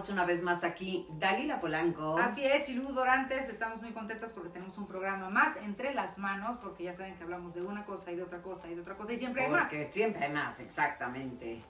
[0.00, 2.16] Estamos una vez más aquí, Dalila Polanco.
[2.16, 6.16] Así es, y Lu Dorantes, estamos muy contentas porque tenemos un programa más entre las
[6.16, 8.80] manos, porque ya saben que hablamos de una cosa y de otra cosa y de
[8.80, 9.68] otra cosa, y siempre hay más.
[9.68, 11.62] Porque siempre hay más, exactamente.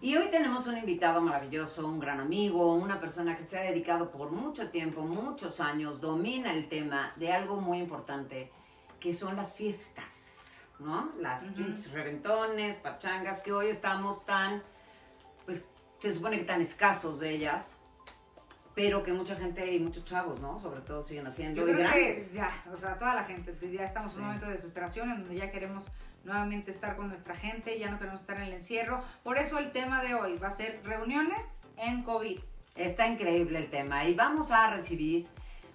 [0.00, 4.10] Y hoy tenemos un invitado maravilloso, un gran amigo, una persona que se ha dedicado
[4.10, 8.50] por mucho tiempo, muchos años, domina el tema de algo muy importante,
[8.98, 11.12] que son las fiestas, ¿no?
[11.20, 11.54] Las Ujú.
[11.54, 14.62] pinches reventones, pachangas, que hoy estamos tan,
[16.00, 17.78] se supone que tan escasos de ellas,
[18.74, 20.58] pero que mucha gente y muchos chavos, ¿no?
[20.60, 21.60] Sobre todo siguen haciendo.
[21.60, 22.32] Yo creo que grandes.
[22.32, 24.18] ya, o sea, toda la gente, ya estamos en Sí.
[24.20, 25.90] un momento de desesperación en donde ya queremos
[26.24, 29.02] nuevamente estar con nuestra gente, ya no queremos estar en el encierro.
[29.24, 32.38] Por eso el tema de hoy va a ser reuniones en COVID.
[32.76, 35.26] Está increíble el tema y vamos a recibir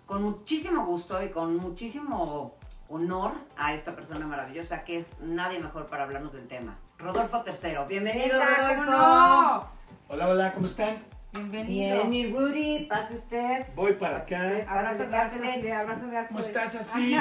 [0.06, 2.56] con muchísimo gusto y con muchísimo
[2.88, 6.78] honor a esta persona maravillosa que es nadie mejor para hablarnos del tema.
[6.98, 8.76] Rodolfo Tercero, bienvenido Rodolfo.
[8.76, 9.83] ¿cómo no?
[10.14, 11.04] Hola, hola, ¿cómo están?
[11.32, 11.96] Bienvenido.
[11.96, 13.66] Bien, mi Rudy, pase usted.
[13.74, 14.64] Voy para acá.
[14.68, 16.26] Abrazo de abrazo de.
[16.28, 17.18] ¿Cómo estás así?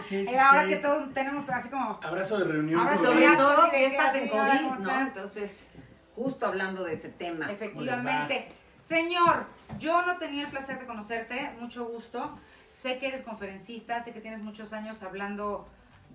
[0.00, 0.70] Sí, sí, ahora sí.
[0.70, 2.80] que todos tenemos así como Abrazo de reunión.
[2.80, 5.00] Abrazo Sobre todo fiestas en COVID, ¿cómo ¿no?
[5.02, 5.68] Entonces,
[6.16, 7.48] justo hablando de ese tema.
[7.48, 8.48] Efectivamente.
[8.80, 9.46] Señor,
[9.78, 12.36] yo no tenía el placer de conocerte, mucho gusto.
[12.74, 15.64] Sé que eres conferencista, sé que tienes muchos años hablando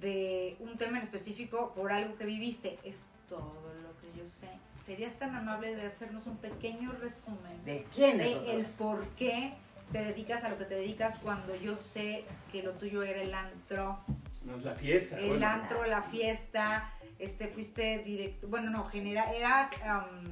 [0.01, 2.79] de un tema en específico por algo que viviste.
[2.83, 4.49] Es todo lo que yo sé.
[4.87, 9.51] ¿Serías tan amable de hacernos un pequeño resumen ¿De quién es de el por qué
[9.91, 13.33] te dedicas a lo que te dedicas cuando yo sé que lo tuyo era el
[13.33, 13.99] antro?
[14.45, 15.19] No es la fiesta.
[15.19, 15.45] El bueno.
[15.45, 20.31] antro, la fiesta, este, fuiste director, bueno, no, genera, eras, am,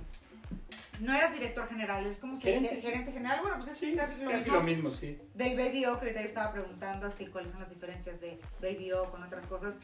[1.02, 2.82] no eras director general, es como dice, Gerente.
[2.82, 4.56] gerente general, bueno, pues es Sí, casi lo casi mismo.
[4.56, 5.20] lo mismo, sí.
[5.34, 8.94] Del Baby O, que ahorita yo estaba preguntando así cuáles son las diferencias de Baby
[8.94, 9.76] O con otras cosas.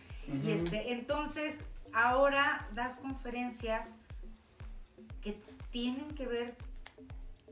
[0.46, 3.98] Y este, entonces, ahora das conferencias
[5.22, 5.36] que
[5.72, 6.56] tienen que ver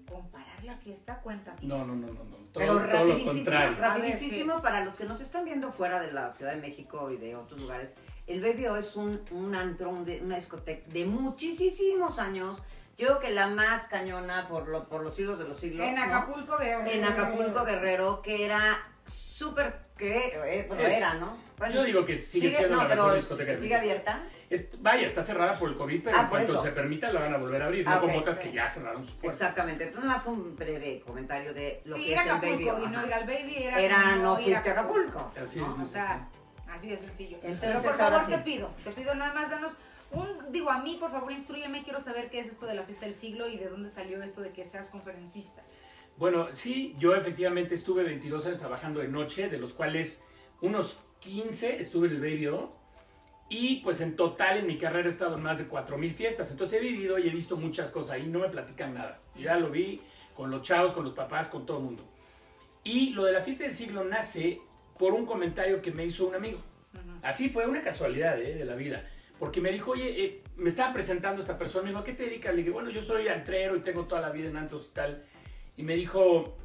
[0.09, 1.59] con parar la fiesta, cuéntame.
[1.61, 2.13] No, no, no, no.
[2.13, 2.37] no.
[2.51, 3.77] Todo, Pero todo lo rapidísimo, contrario.
[3.79, 7.35] rapidísimo para los que nos están viendo fuera de la Ciudad de México y de
[7.35, 7.93] otros lugares.
[8.25, 12.61] El BBO es un, un antro, un de- una discoteca de muchísimos años.
[12.97, 15.85] Yo creo que la más cañona por, lo, por los siglos de los siglos.
[15.87, 16.03] en ¿no?
[16.03, 16.89] Acapulco, Guerrero.
[16.89, 21.37] En Acapulco Guerrero, que era súper, que eh, bueno, Es- era, ¿no?
[21.59, 24.21] Bueno, Yo digo que sigue, siendo no, la pero mejor discoteca sigue abierta.
[24.49, 26.63] Es- vaya, está cerrada por el COVID, pero Ah, en cuanto eso.
[26.63, 27.85] se permita la van a volver a abrir.
[27.87, 28.43] Ah, no como ok, otras ok.
[28.45, 29.41] que ya cerraron sus puertas.
[29.41, 29.83] Exactamente.
[29.85, 32.83] Entonces, más un breve comentario de lo sí, que ir es a el Acapulco BBO.
[32.83, 35.31] y no ir al Baby era, Era como no fuiste a Acapulco.
[35.41, 35.67] Así ¿no?
[35.67, 36.27] es, sí, o sea,
[36.67, 37.37] así de sencillo.
[37.43, 38.31] Entonces, Pero por favor sí.
[38.31, 39.73] te pido, te pido nada más danos
[40.11, 43.05] un, digo a mí por favor instruyeme, quiero saber qué es esto de la fiesta
[43.05, 45.61] del siglo y de dónde salió esto de que seas conferencista.
[46.17, 50.23] Bueno, sí, yo efectivamente estuve 22 años trabajando de noche, de los cuales
[50.61, 52.71] unos 15 estuve en el Baby O.
[53.49, 56.51] Y pues en total en mi carrera he estado en más de 4.000 fiestas.
[56.51, 59.19] Entonces he vivido y he visto muchas cosas ahí, no me platican nada.
[59.35, 60.01] Yo ya lo vi
[60.35, 62.03] con los chavos, con los papás, con todo el mundo.
[62.83, 64.61] Y lo de la fiesta del siglo nace
[64.97, 66.59] por un comentario que me hizo un amigo.
[67.21, 68.55] Así fue una casualidad ¿eh?
[68.55, 69.03] de la vida.
[69.39, 72.23] Porque me dijo, oye, eh, me estaba presentando esta persona, me dijo, ¿a qué te
[72.23, 72.51] dedicas?
[72.51, 75.23] Le dije, bueno, yo soy antrero y tengo toda la vida en antros y tal.
[75.77, 76.57] Y me dijo,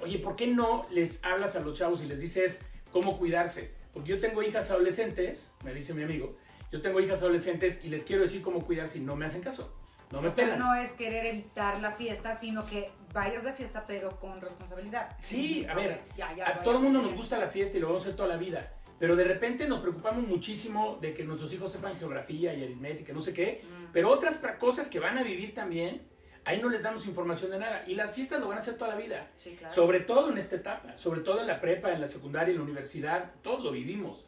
[0.00, 2.60] oye, ¿por qué no les hablas a los chavos y les dices
[2.92, 3.72] cómo cuidarse?
[3.94, 6.34] Porque yo tengo hijas adolescentes, me dice mi amigo,
[6.72, 9.72] yo tengo hijas adolescentes y les quiero decir cómo cuidarse y no me hacen caso.
[10.10, 13.84] No me o sea, no es querer evitar la fiesta, sino que vayas de fiesta
[13.86, 15.16] pero con responsabilidad.
[15.18, 17.86] Sí, a ver, ya, ya, a todo el mundo nos gusta la fiesta y lo
[17.86, 18.72] vamos a hacer toda la vida.
[18.98, 23.20] Pero de repente nos preocupamos muchísimo de que nuestros hijos sepan geografía y aritmética, no
[23.20, 23.62] sé qué.
[23.62, 23.92] Mm.
[23.92, 26.02] Pero otras cosas que van a vivir también,
[26.44, 27.84] ahí no les damos información de nada.
[27.86, 29.28] Y las fiestas lo van a hacer toda la vida.
[29.36, 29.74] Sí, claro.
[29.74, 32.64] Sobre todo en esta etapa, sobre todo en la prepa, en la secundaria, en la
[32.64, 34.24] universidad, todos lo vivimos.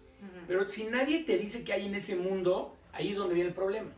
[0.49, 3.55] Pero si nadie te dice que hay en ese mundo, ahí es donde viene el
[3.55, 3.91] problema.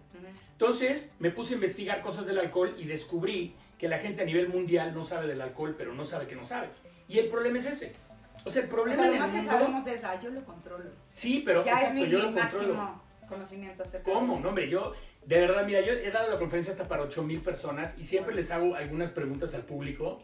[0.53, 4.49] Entonces me puse a investigar cosas del alcohol y descubrí que la gente a nivel
[4.49, 6.69] mundial no sabe del alcohol, pero no sabe que no sabe.
[7.07, 7.93] Y el problema es ese.
[8.45, 9.53] O sea, el O problema sea, lo en el más que mundo...
[9.53, 10.91] sabemos es, ah, yo lo controlo.
[11.11, 12.75] Sí, pero ya es mi, yo mi lo controlo.
[12.75, 14.41] máximo conocimiento acerca ¿Cómo?
[14.41, 14.93] No, hombre, yo,
[15.27, 18.35] de verdad, mira, yo he dado la conferencia hasta para 8 mil personas y siempre
[18.35, 20.19] les hago algunas preguntas al público,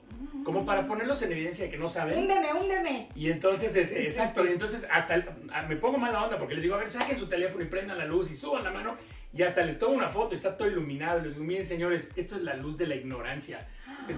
[0.45, 2.19] como para ponerlos en evidencia de que no saben.
[2.19, 3.09] Húndeme, húndeme.
[3.15, 6.63] Y entonces, este, exacto, y entonces hasta el- a- me pongo mala onda porque les
[6.63, 8.97] digo, a ver, saquen su teléfono y prendan la luz y suban la mano
[9.37, 12.43] y hasta les tomo una foto, está todo iluminado, les digo, miren señores, esto es
[12.43, 13.67] la luz de la ignorancia.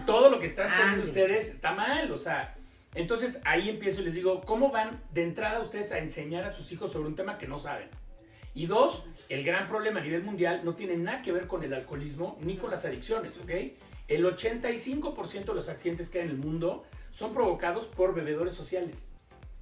[0.05, 1.07] Todo lo que están poniendo Ande.
[1.09, 2.55] ustedes está mal, o sea,
[2.95, 6.71] entonces ahí empiezo y les digo, ¿cómo van de entrada ustedes a enseñar a sus
[6.73, 7.89] hijos sobre un tema que no saben?
[8.57, 11.75] Y dos, el gran problema a nivel mundial no tiene nada que ver con el
[11.75, 13.51] alcoholismo ni con las adicciones, ¿ok?
[14.09, 19.11] El 85% de los accidentes que hay en el mundo son provocados por bebedores sociales.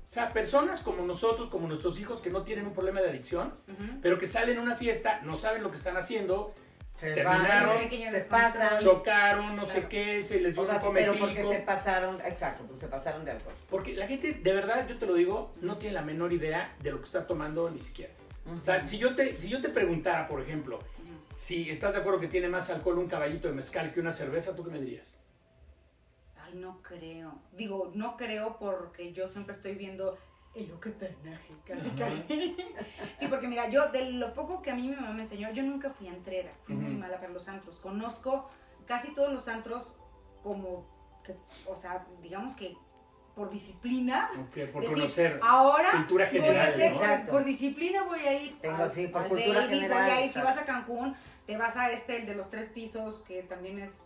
[0.09, 3.49] O sea, personas como nosotros, como nuestros hijos que no tienen un problema de adicción,
[3.67, 3.99] Ujú.
[4.01, 6.55] pero que salen a una fiesta, no saben lo que están haciendo,
[6.95, 8.79] Se terminaron, van, se pasan.
[8.79, 9.89] chocaron, no sé Claro.
[9.89, 13.25] qué, se les dio O sea, un pero porque se pasaron, exacto, pues se pasaron
[13.25, 13.55] de alcohol.
[13.69, 16.93] Porque la gente, de verdad, yo te lo digo, no tiene la menor idea de
[16.93, 18.13] lo que está tomando ni siquiera.
[18.47, 20.79] O sea, si yo te, si yo te preguntara, por ejemplo,
[21.35, 24.55] si estás de acuerdo que tiene más alcohol un caballito de mezcal que una cerveza,
[24.55, 25.19] ¿tú qué me dirías?
[26.37, 27.39] Ay, no creo.
[27.53, 30.19] Digo, no creo porque yo siempre estoy viendo
[30.55, 32.57] el oqueternaje, casi, casi.
[33.19, 35.63] sí, porque mira, yo de lo poco que a mí mi mamá me enseñó, yo
[35.63, 37.77] nunca fui entrera, fui muy mala para los antros.
[37.81, 38.49] Conozco
[38.87, 39.95] casi todos los antros
[40.43, 40.87] como,
[41.25, 41.35] que,
[41.67, 42.77] o sea, digamos que
[43.35, 44.31] por disciplina.
[44.39, 45.41] Ok, por decir, conocer.
[45.43, 46.97] Ahora cultura voy a general, hacer, ¿no?
[46.99, 47.31] por- Exacto.
[47.33, 50.25] por disciplina voy a ir Tengo, al- sí, por al cultura Baby, general, voy a
[50.25, 51.17] ir, si vas a Cancún,
[51.47, 53.97] te vas a este, el de los tres pisos, que también es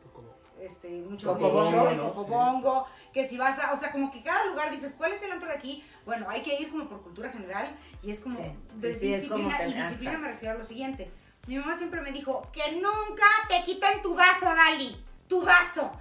[0.63, 2.13] este, mucho Cocobongo, ¿no?
[2.15, 5.31] Cocobongo, que si vas a, o sea, como que cada lugar dices, ¿cuál es el
[5.31, 5.85] antro de aquí?
[6.05, 7.69] Bueno, hay que ir como por cultura general
[8.03, 10.59] y es como Sí, de sí, sí, es disciplina, como y disciplina me refiero a
[10.59, 11.11] lo siguiente.
[11.47, 14.97] Mi mamá siempre me dijo, que nunca te quiten tu vaso, Dali,
[15.29, 15.93] tu vaso,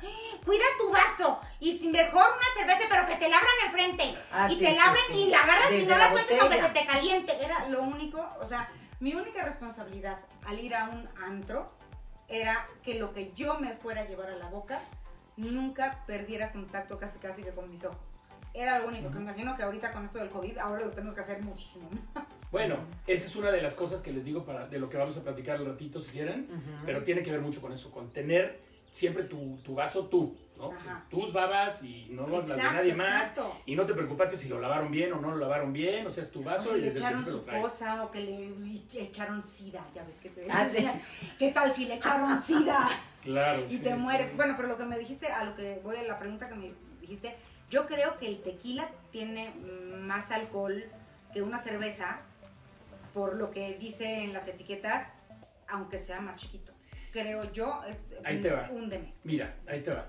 [0.45, 4.47] cuida tu vaso, y si mejor una cerveza, pero que te la abran enfrente, Ah,
[4.49, 5.13] y sí, te la abren sí.
[5.23, 7.33] y la agarras y no la la sueltes aunque se te caliente.
[7.43, 8.69] Era lo único, o sea,
[8.99, 11.71] mi única responsabilidad al ir a un antro
[12.29, 14.81] era que lo que yo me fuera a llevar a la boca
[15.35, 17.97] nunca perdiera contacto casi casi que con mis ojos.
[18.53, 21.13] Era lo único que me imagino que ahorita con esto del COVID ahora lo tenemos
[21.13, 22.25] que hacer muchísimo más.
[22.51, 25.15] Bueno, esa es una de las cosas que les digo para, de lo que vamos
[25.17, 26.49] a platicar al ratito si quieren,
[26.85, 30.71] pero tiene que ver mucho con eso, con tener siempre tu, tu vaso tú, ¿no?
[30.71, 31.05] Ajá.
[31.09, 33.27] Tus babas y no las de nadie más.
[33.29, 33.55] exacto.
[33.65, 36.23] Y no te preocupaste si lo lavaron bien o no lo lavaron bien, o sea,
[36.23, 38.53] es tu O vaso si y le echaron su cosa o que le
[39.03, 40.75] echaron sida, ya ves que te Ah, sí.
[40.75, 41.01] decían,
[41.37, 42.87] ¿qué tal si le echaron sida?
[43.23, 43.99] Claro, y sí, te sí.
[43.99, 44.35] mueres.
[44.35, 46.71] Bueno, pero lo que me dijiste, a lo que voy a la pregunta que me
[47.01, 47.35] dijiste,
[47.69, 49.51] yo creo que el tequila tiene
[49.99, 50.85] más alcohol
[51.33, 52.21] que una cerveza,
[53.13, 55.09] por lo que dice en las etiquetas,
[55.67, 56.66] aunque sea más chiquito.
[57.21, 58.69] Creo yo, es Ahí te va.
[58.71, 59.11] húndeme.
[59.23, 60.07] Mira, ahí te va.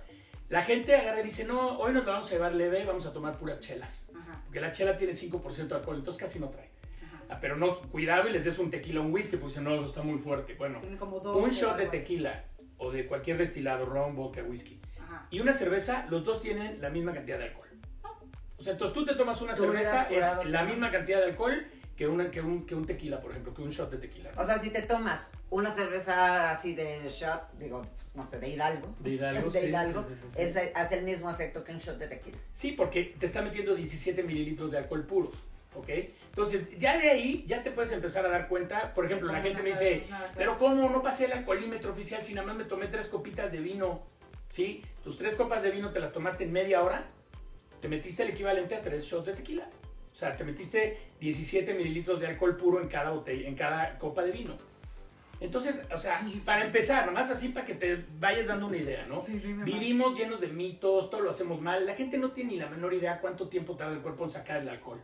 [0.50, 3.14] La gente agarra y dice, no, hoy nos la vamos a llevar leve, vamos a
[3.14, 4.10] tomar puras chelas.
[4.14, 6.68] Ajá, Porque la chela tiene 5% de alcohol, entonces casi no trae.
[7.06, 7.22] ajá.
[7.30, 9.74] Ah, pero no, cuidado y les des un tequila o un whisky, porque si no,
[9.74, 10.52] eso está muy fuerte.
[10.54, 11.34] Bueno, Tiene como dos.
[11.42, 12.44] un shot de tequila
[12.76, 14.78] o de cualquier destilado, ron, vodka, whisky,
[15.30, 17.68] y una cerveza, los dos tienen la misma cantidad de alcohol.
[18.58, 21.66] O sea, entonces tú te tomas una cerveza, es la misma cantidad de alcohol
[21.98, 24.30] que, una, que, un, que un tequila, por ejemplo, que un shot de tequila.
[24.36, 27.84] O sea, si te tomas una cerveza así de shot, digo,
[28.14, 28.94] no sé, de Hidalgo.
[29.00, 30.40] De Hidalgo, de sí, Hidalgo, sí, sí, sí.
[30.42, 32.38] es- hace el mismo efecto que un shot de tequila.
[32.54, 35.32] Sí, porque te está metiendo 17 mililitros de alcohol puro,
[35.74, 35.88] ¿ok?
[36.28, 38.94] Entonces, ya de ahí, ya te puedes empezar a dar cuenta.
[38.94, 41.90] Por ejemplo, la No, gente no me dice, nada, pero ¿cómo no pasé el alcoholímetro
[41.90, 44.02] oficial si nada más me tomé tres copitas de vino?
[44.50, 44.84] ¿Sí?
[45.02, 47.04] Tus tres copas de vino te las tomaste en media hora,
[47.80, 49.68] te metiste el equivalente a tres shots de tequila.
[50.18, 54.24] O sea, te metiste 17 mililitros de alcohol puro en cada, botella, en cada copa
[54.24, 54.56] de vino.
[55.38, 59.20] Entonces, o sea, para empezar, nomás así para que te vayas dando una idea, ¿no?
[59.20, 59.34] Sí.
[59.34, 61.86] Vivimos llenos de mitos, todo lo hacemos mal.
[61.86, 64.60] La gente no tiene ni la menor idea cuánto tiempo tarda el cuerpo en sacar
[64.60, 65.00] el alcohol.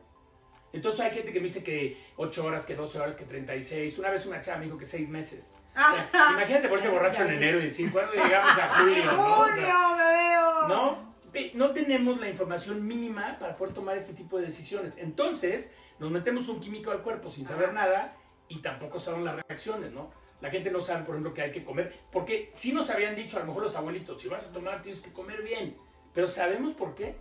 [0.72, 3.96] Entonces hay gente que me dice que 8 horas, que 12 horas, que 36.
[4.00, 5.54] Una vez una chava me dijo que 6 meses.
[5.76, 5.78] O
[6.10, 9.04] sea, imagínate ponerte borracho en enero y decir, ¿cuándo llegamos a julio?
[9.04, 9.38] ¿no?
[9.38, 10.68] O sea, Julio, me veo.
[10.68, 11.13] ¿no?
[11.54, 14.96] No tenemos la información mínima para poder tomar este tipo de decisiones.
[14.98, 18.16] Entonces, nos metemos un químico al cuerpo sin saber nada
[18.48, 20.10] y tampoco saben las reacciones, ¿no?
[20.40, 21.94] La gente no sabe, por ejemplo, que hay que comer.
[22.12, 25.00] Porque sí nos habían dicho, a lo mejor los abuelitos, si vas a tomar tienes
[25.00, 25.76] que comer bien.
[26.12, 27.16] Pero ¿sabemos por qué?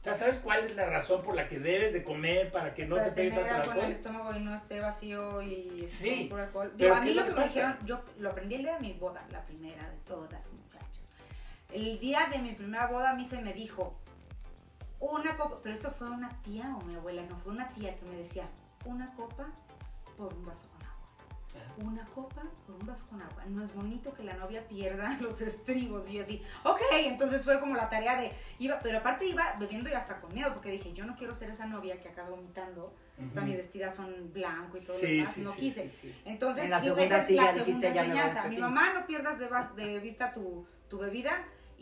[0.00, 2.86] O sea, ¿sabes cuál es la razón por la que debes de comer para que
[2.86, 3.92] no para te pegue tanto en el alcohol?
[3.92, 6.72] estómago y no esté vacío y Sí, puro alcohol.
[6.74, 8.92] Digo, a ¿qué mí lo que me dijeron, yo lo aprendí el día de mi
[8.94, 10.91] boda, la primera de todas, muchachos.
[11.72, 13.94] El día de mi primera boda a mí se me dijo
[15.00, 18.04] una copa, pero esto fue una tía o mi abuela, no fue una tía que
[18.06, 18.44] me decía
[18.84, 19.46] una copa
[20.16, 20.92] por un vaso con agua.
[21.90, 23.44] Una copa por un vaso con agua.
[23.48, 26.08] No es bonito que la novia pierda los estribos.
[26.08, 29.88] Y yo así, ok, entonces fue como la tarea de, iba, pero aparte iba bebiendo
[29.88, 32.94] y hasta con miedo, porque dije, yo no quiero ser esa novia que acaba vomitando.
[33.18, 33.50] O sea, Ujú.
[33.50, 35.32] mi vestida son blanco y todo Sí, lo demás.
[35.34, 35.88] sí, no sí, quise.
[35.90, 36.22] sí, sí.
[36.26, 38.44] Entonces, En la digo, segunda esa es sí, la segunda enseñanza.
[38.48, 41.32] Mi mamá, no pierdas de, vas- de vista tu, tu bebida.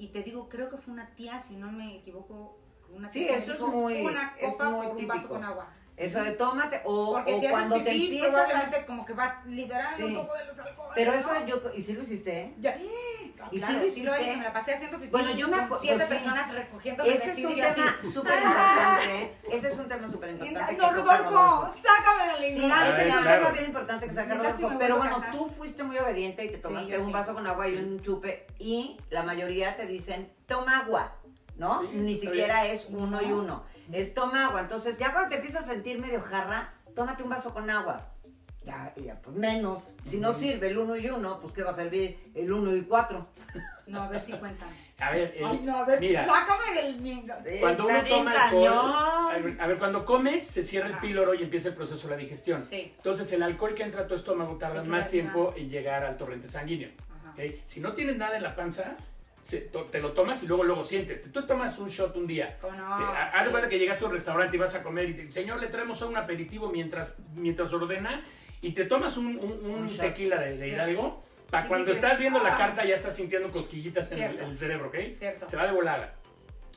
[0.00, 2.56] Y te digo, creo que fue una tía, si no me equivoco,
[2.90, 5.28] una Sí, tía que eso es dijo, muy- Una es copa muy por un vaso
[5.28, 5.68] con agua.
[6.00, 8.44] Eso de tómate, o, Porque o si cuando haces te pipí, empiezas a...
[8.44, 10.02] probablemente como que vas liberando Sí.
[10.04, 10.92] un poco de los alcoholes.
[10.94, 11.18] Pero ¿no?
[11.18, 12.54] eso yo, y sí lo hiciste, ¿eh?
[12.58, 12.76] Ya.
[12.76, 14.22] ¿Y sí Claro, lo sí lo hiciste?
[14.22, 15.10] hice, me la pasé haciendo pipí.
[15.10, 16.08] Bueno, yo me acuerdo, siete sí.
[16.08, 19.36] personas recogiendo mi Ese es un y tema súper importante.
[19.50, 20.76] Ese es un tema súper importante.
[20.76, 23.38] No, Rodolfo, sácame de la Sí, ese es un claro.
[23.40, 24.78] tema bien importante que saca Neta, sí Rodolfo.
[24.78, 27.12] Pero bueno, tú fuiste muy obediente y te tomaste un sí.
[27.12, 28.46] vaso con agua y un chupe.
[28.58, 31.12] Y la mayoría te dicen, toma agua,
[31.56, 31.80] ¿no?
[31.82, 32.74] Sí, Ni siquiera bien.
[32.74, 33.64] es uno y uno.
[33.92, 34.60] Es toma agua.
[34.60, 38.06] Entonces, ya cuando te empiezas a sentir medio jarra, tómate un vaso con agua.
[38.62, 39.94] ya, ya, pues menos.
[40.04, 42.82] Si no sirve el 1 y 1, pues ¿qué va a servir el 1 y
[42.82, 43.26] 4?
[43.86, 44.68] No, a ver si cuentan.
[45.00, 47.34] A ver, el- Ay, no, a ver, mira, sácame del mingo.
[47.58, 51.74] cuando uno toma alcohol, a ver, cuando comes se cierra el píloro y empieza el
[51.74, 52.62] proceso de la digestión.
[52.62, 52.92] Sí.
[52.98, 56.46] Entonces el alcohol que entra a tu estómago tarda más tiempo en llegar al torrente
[56.48, 56.90] sanguíneo.
[57.64, 58.94] Si no tienes nada en la panza,
[59.90, 61.30] te lo tomas y luego luego sientes.
[61.32, 62.58] Tú tomas un shot un día.
[62.60, 62.96] ¿Cómo no?
[62.96, 63.50] Te- Haz de Sí.
[63.50, 66.00] cuenta que llegas a un restaurante y vas a comer y te señor, le traemos
[66.02, 68.22] un aperitivo mientras, mientras ordena
[68.60, 70.72] y te tomas un, un- un Un tequila de, de Sí.
[70.74, 71.22] Hidalgo.
[71.50, 72.58] Para cuando dices, estás viendo la "Ah".
[72.58, 74.44] carta ya estás sintiendo cosquillitas en el, Cierto.
[74.44, 74.96] en el cerebro, ¿ok?
[75.14, 75.48] Cierto.
[75.50, 76.14] Se va de volada.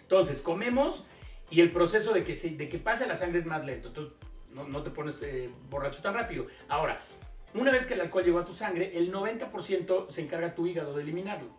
[0.01, 1.05] Entonces, comemos
[1.51, 3.91] y el proceso de que, se- de que pase la sangre es más lento.
[3.91, 4.13] Tú
[4.53, 6.47] no, no te pones eh, borracho tan rápido.
[6.69, 6.99] Ahora,
[7.53, 10.95] una vez que el alcohol llegó a tu sangre, el 90% se encarga tu hígado
[10.95, 11.49] de eliminarlo.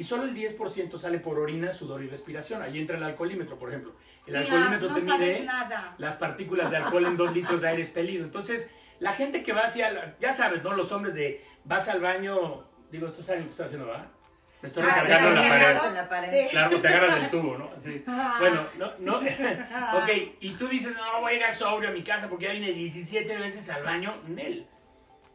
[0.00, 2.62] Y solo el 10% sale por orina, sudor y respiración.
[2.62, 3.94] Ahí entra el alcoholímetro, por ejemplo.
[4.26, 5.94] El Mira, alcoholímetro no te sabes mide nada.
[5.98, 8.24] las partículas de alcohol en 2 litros de aire expelido.
[8.24, 10.72] Entonces, la gente que va hacia, ya sabes, ¿no?
[10.72, 14.06] Los hombres de, vas al baño, digo, esto saben lo que estoy haciendo, ¿verdad?
[14.62, 15.88] Me estoy Ah, recargando en la pared.
[15.88, 16.30] En la pared.
[16.44, 16.48] Sí.
[16.50, 17.70] Claro, te agarras del tubo, ¿no?
[17.76, 18.02] Sí.
[18.38, 19.18] Bueno, no, no.
[19.98, 20.08] ok,
[20.40, 23.36] y tú dices, no, voy a llegar sobrio a mi casa porque ya vine 17
[23.36, 24.14] veces al baño.
[24.28, 24.66] Nel.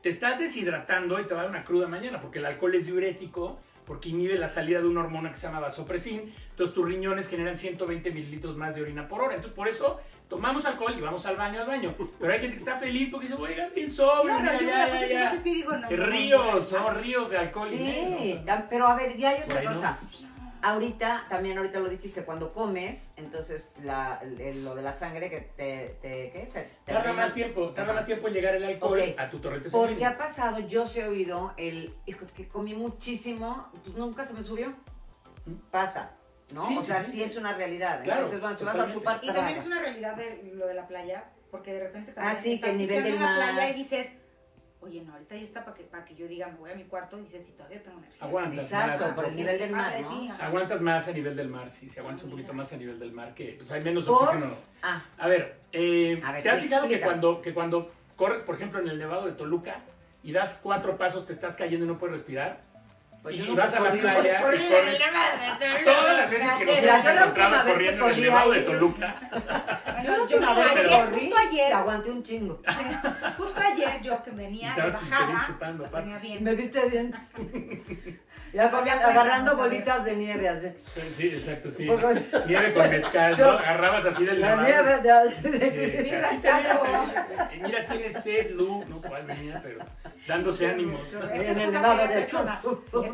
[0.02, 2.86] Te estás deshidratando y te va a dar una cruda mañana porque el alcohol es
[2.88, 6.34] diurético, porque inhibe la salida de una hormona que se llama vasopresin.
[6.52, 9.36] Entonces tus riñones generan 120 mililitros más de orina por hora.
[9.36, 11.94] Entonces por eso tomamos alcohol y vamos al baño, al baño.
[12.20, 14.38] Pero hay gente que está feliz porque dice, voy a llegar bien sobrio.
[14.40, 15.32] Claro, ya, ya, ya".
[15.34, 15.88] pipí y digo, no.
[15.90, 16.90] Ríos, no, ¿no?
[16.92, 17.68] Ríos de alcohol.
[17.72, 18.46] y Sí, no.
[18.52, 19.98] tam- pero a ver, ya hay otra cosa.
[20.66, 25.30] Ahorita, también ahorita lo dijiste, cuando comes, entonces la, el- el- lo de la sangre
[25.30, 26.48] que te, te ¿qué?
[26.50, 29.70] Se- te Tarda más tiempo, tarda más tiempo en llegar el alcohol a tu torrente
[29.70, 30.10] Porque sanguíneo.
[30.10, 34.34] ha pasado, yo sí he oído el, hijo, es que comí muchísimo, pues nunca se
[34.34, 34.74] me subió.
[35.70, 36.14] Pasa,
[36.54, 36.66] ¿no?
[36.66, 37.12] Sí, o sí, sea, sí.
[37.12, 38.02] sí, es una realidad.
[38.04, 40.74] Claro, Entonces, bueno, si vas a chupar, Y también es una realidad de lo de
[40.74, 43.70] la playa, porque de repente también Ah, sí, estás que el nivel del la playa
[43.70, 44.14] y dices,
[44.86, 46.84] oye, no, ahorita ya está para que, para que yo diga, me voy a mi
[46.84, 48.24] cuarto y dices, si todavía tengo energía.
[48.26, 49.14] Aguantas Exacto, más.
[49.16, 50.10] por el nivel del mar, ¿no?
[50.10, 50.46] sí, ajá.
[50.46, 53.12] Aguantas más a nivel del mar, sí, si aguantas un poquito más a nivel del
[53.12, 54.16] mar, que pues hay menos ¿Por?
[54.30, 54.54] oxígeno.
[54.84, 58.56] Ah, A ver, eh, A ver, ¿te has fijado que cuando, que cuando corres, por
[58.56, 59.80] ejemplo, en el Nevado de Toluca
[60.24, 62.62] y das cuatro pasos, te estás cayendo y no puedes respirar?
[63.26, 65.00] Pues y vas a la playa Por y corres...
[65.00, 69.16] de Todas las veces que nos hemos encontrado corriendo en el Nevado de Toluca,
[70.04, 71.74] Yo Yo no, vez ayer, corrí, justo ayer.
[71.74, 72.62] aguanté un chingo.
[73.38, 76.44] Justo ayer yo que venía de bajada, bien.
[76.44, 77.16] Me viste bien.
[78.56, 80.68] Ya agarrando bolitas de nieve así.
[81.18, 81.90] sí, exacto, sí.
[81.90, 82.14] Un poco-
[82.48, 85.32] Nieve con mezcal, Agarrabas así del La nieve de...
[85.42, 86.30] Sí, Mira,
[87.62, 88.86] Mira, tiene sed, Lu.
[88.88, 89.80] No, cuál venía, pero
[90.26, 91.02] dándose ánimos.
[91.34, 92.28] En el Nevado de.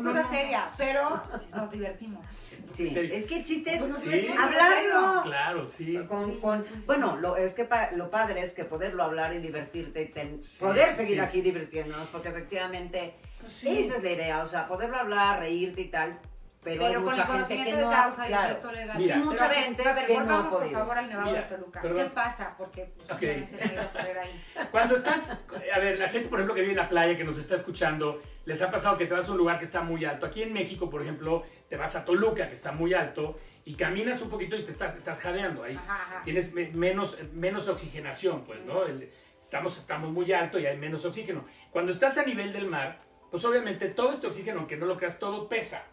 [0.02, 1.22] Cosa seria, pero
[1.54, 2.24] nos divertimos.
[2.68, 4.28] Sí, es que el chiste es Sí.
[4.38, 5.22] hablarlo.
[5.22, 5.96] Claro, sí.
[6.08, 10.02] Con, con, bueno, lo, es que pa- lo padre es que poderlo hablar y divertirte
[10.02, 11.42] y ten- Sí, poder sí, seguir sí, aquí sí.
[11.42, 13.78] divirtiéndonos, porque efectivamente Pues sí.
[13.80, 16.18] esa es la idea, o sea, poderlo hablar, reírte y tal,
[16.62, 18.48] pero, hay Pero con mucha el gente conocimiento que de no, causa y claro.
[18.50, 18.98] efecto legal.
[18.98, 19.16] Mira.
[19.16, 20.78] Y mucha Pero a ver, gente a ver, que no ha volvamos por podido.
[20.78, 21.82] favor al Nevado Mira, de Toluca.
[21.82, 21.98] perdón.
[21.98, 22.54] ¿Qué pasa?
[22.56, 23.16] Porque pues, Ok.
[23.18, 24.44] obviamente no he ido a correr ahí.
[24.70, 25.30] Cuando estás,
[25.74, 28.22] a ver, la gente, por ejemplo, que vive en la playa, que nos está escuchando,
[28.44, 30.26] les ha pasado que te vas a un lugar que está muy alto.
[30.26, 34.20] Aquí en México, por ejemplo, te vas a Toluca, que está muy alto, y caminas
[34.22, 35.74] un poquito y te estás, estás jadeando ahí.
[35.76, 36.22] Ajá, ajá.
[36.24, 38.84] Tienes me- menos, menos oxigenación, pues, ¿no?
[38.84, 41.44] El- estamos, estamos muy alto y hay menos oxígeno.
[41.72, 43.00] Cuando estás a nivel del mar,
[43.30, 45.84] pues obviamente todo este oxígeno, aunque no lo creas, todo pesa.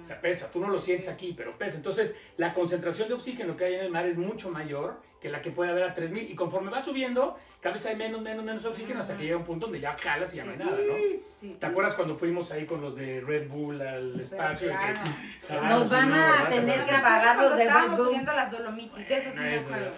[0.00, 1.76] O sea, pesa, tú no lo sientes aquí, pero pesa.
[1.78, 5.40] Entonces, la concentración de oxígeno que hay en el mar es mucho mayor que la
[5.40, 6.30] que puede haber a 3000.
[6.30, 9.44] Y conforme va subiendo, cada vez hay menos, menos, menos oxígeno hasta que llega un
[9.44, 10.94] punto donde ya jalas y ya no hay nada, ¿no?
[11.40, 11.56] Sí.
[11.58, 14.68] ¿Te acuerdas cuando fuimos ahí con los de Red Bull al espacio?
[14.68, 15.00] que claro.
[15.48, 16.48] jalamos Nos van no, a ¿verdad?
[16.50, 18.06] ¿Te tener que pagar los de estábamos Red Bull.
[18.06, 19.92] subiendo las Dolomitas, de eso sí Bueno, eso, acuerdo.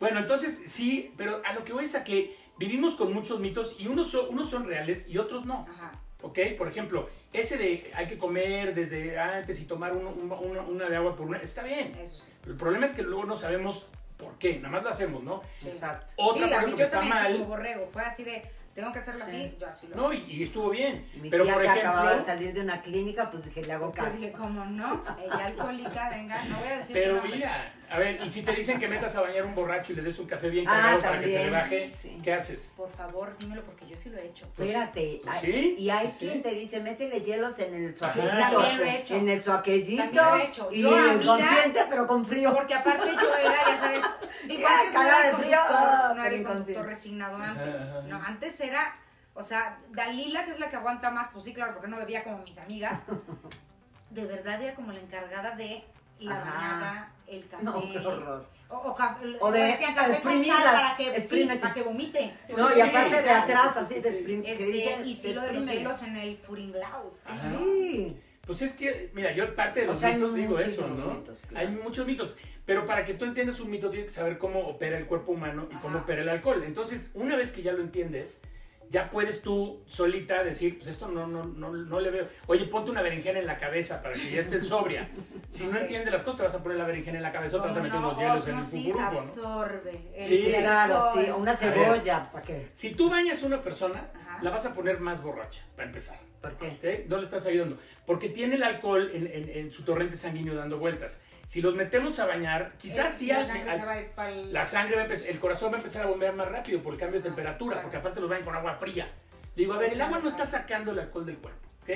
[0.00, 3.74] Bueno, entonces sí, pero a lo que voy es a que vivimos con muchos mitos
[3.78, 5.66] y unos son, unos son reales y otros no.
[5.70, 5.92] Ajá.
[6.22, 6.38] ¿Ok?
[6.56, 10.88] Por ejemplo, ese de hay que comer desde antes y tomar uno- un- una, una
[10.88, 11.94] de agua por una, está bien.
[12.00, 12.32] Eso sí.
[12.46, 15.42] El problema es que luego no sabemos por qué, nada más lo hacemos, ¿no?
[15.64, 16.12] Exacto.
[16.16, 17.86] Otra, sí, por a mí ejemplo, que está como mal, borrego.
[17.86, 18.42] Fue así de,
[18.74, 19.44] tengo que hacerlo Sí.
[19.44, 21.08] así, yo así lo no, y, y estuvo bien.
[21.22, 23.72] Mi Pero tía por que acababa de ejemplo, salir de una clínica, pues dije, le
[23.74, 24.16] hago Yo caso.
[24.16, 28.30] dije, como no, ella alcohólica, venga, no voy a decir pero mira, a ver, y
[28.30, 30.66] si te dicen que metas a bañar un borracho y le des un café bien
[30.68, 32.18] Ah, cargado para que se le baje, sí.
[32.22, 32.74] ¿qué haces?
[32.76, 34.46] Por favor, dímelo porque yo sí lo he hecho.
[34.56, 36.26] Pues- Espérate, pues sí, y hay sí, sí.
[36.26, 37.96] quien te dice, métele hielos en el Ajá.
[38.12, 38.36] suaquellito.
[38.38, 39.14] También lo he hecho.
[39.16, 40.02] En el suaquellito.
[40.02, 40.68] También lo he hecho.
[40.72, 42.54] Y Yo, amigas, pero con frío.
[42.54, 44.00] Porque aparte yo era, ya sabes,
[44.92, 46.82] cagada era el de frío, conductor, no era el conductor inconsciente.
[46.82, 47.74] resignado antes.
[47.74, 48.02] Ajá, ajá.
[48.08, 48.96] No, antes era,
[49.34, 52.22] o sea, Dalila, que es la que aguanta más, pues sí, claro, porque no bebía
[52.24, 53.00] como mis amigas.
[54.10, 55.84] De verdad era como la encargada de
[56.20, 57.12] la Ajá.
[57.26, 57.64] el café.
[57.64, 58.46] No, qué horror.
[58.70, 62.34] O, o ca- O de café exprimirlas, para que, sí, para que vomite.
[62.56, 62.80] No, y Sí.
[62.82, 65.46] aparte de atrás, así de prim- que Este, y si lo sí.
[65.48, 67.14] exprimirlos en el Furinglaus.
[67.26, 67.38] Ajá.
[67.58, 68.20] Sí.
[68.46, 71.12] Pues es que, mira, yo parte de O los sea, mitos digo eso, ¿no?
[71.12, 71.66] mitos, claro.
[71.68, 72.34] Hay muchos mitos.
[72.64, 75.68] Pero para que tú entiendas un mito, tienes que saber cómo opera el cuerpo humano
[75.70, 76.62] y cómo opera el alcohol.
[76.64, 78.40] Entonces, una vez que ya lo entiendes,
[78.90, 82.28] ya puedes tú solita decir, pues esto no, no, no, no le veo.
[82.46, 85.08] Oye, ponte una berenjena en la cabeza para que ya estés sobria.
[85.50, 85.82] Si no Ok.
[85.82, 87.76] entiendes las cosas, te vas a poner la berenjena en la cabeza o te vas
[87.76, 89.06] a meter no, unos hielos en el cucurruco, ¿no?
[89.08, 90.00] absorbe.
[90.16, 92.68] el Sí, Claro, sí, una cebolla, ¿para qué?
[92.74, 94.38] Si tú bañas a una persona, Ajá.
[94.42, 96.18] la vas a poner más borracha, para empezar.
[96.40, 96.68] ¿Por qué?
[97.02, 97.08] ¿ok?
[97.10, 97.76] No le estás ayudando.
[98.06, 101.20] Porque tiene el alcohol en, en- en su torrente sanguíneo dando vueltas.
[101.48, 105.28] Si los metemos a bañar, quizás sí la sangre al- la sangre va a empezar,
[105.28, 107.72] el corazón va a empezar a bombear más rápido por el cambio de Ah, temperatura,
[107.76, 107.86] claro.
[107.88, 109.10] porque aparte los bañan con agua fría.
[109.56, 111.88] Digo, a ver, el agua no está sacando el alcohol del cuerpo, ¿ok?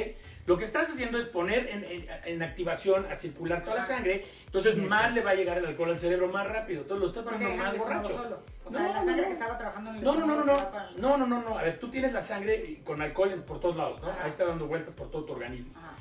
[0.47, 4.25] Lo que estás haciendo es poner en, en- en activación a circular toda la sangre,
[4.47, 7.09] entonces Mientras- más le va a llegar el alcohol al cerebro más rápido, entonces lo
[7.09, 8.09] estás poniendo más borracho.
[8.09, 8.43] solo.
[8.65, 9.29] O sea, No, la sangre no.
[9.29, 11.59] que estaba trabajando en el No, no, no, no, no, el- no, no, no, no,
[11.59, 14.09] a ver, tú tienes la sangre con alcohol por todos lados, ¿no?
[14.09, 14.25] Ajá.
[14.25, 15.75] Ahí está dando vueltas por todo tu organismo.
[15.77, 15.93] Ajá.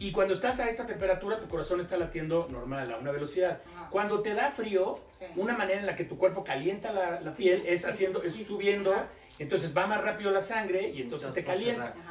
[0.00, 3.60] Y cuando estás a esta temperatura, tu corazón está latiendo normal, a una velocidad.
[3.76, 3.88] Ajá.
[3.90, 5.26] Cuando te da frío, Sí.
[5.36, 8.34] una manera en la que tu cuerpo calienta la, la piel es Sí, haciendo, es
[8.34, 8.44] sí.
[8.44, 9.06] subiendo, Ajá.
[9.38, 12.04] entonces va más rápido la sangre y entonces te Entonces, calientas.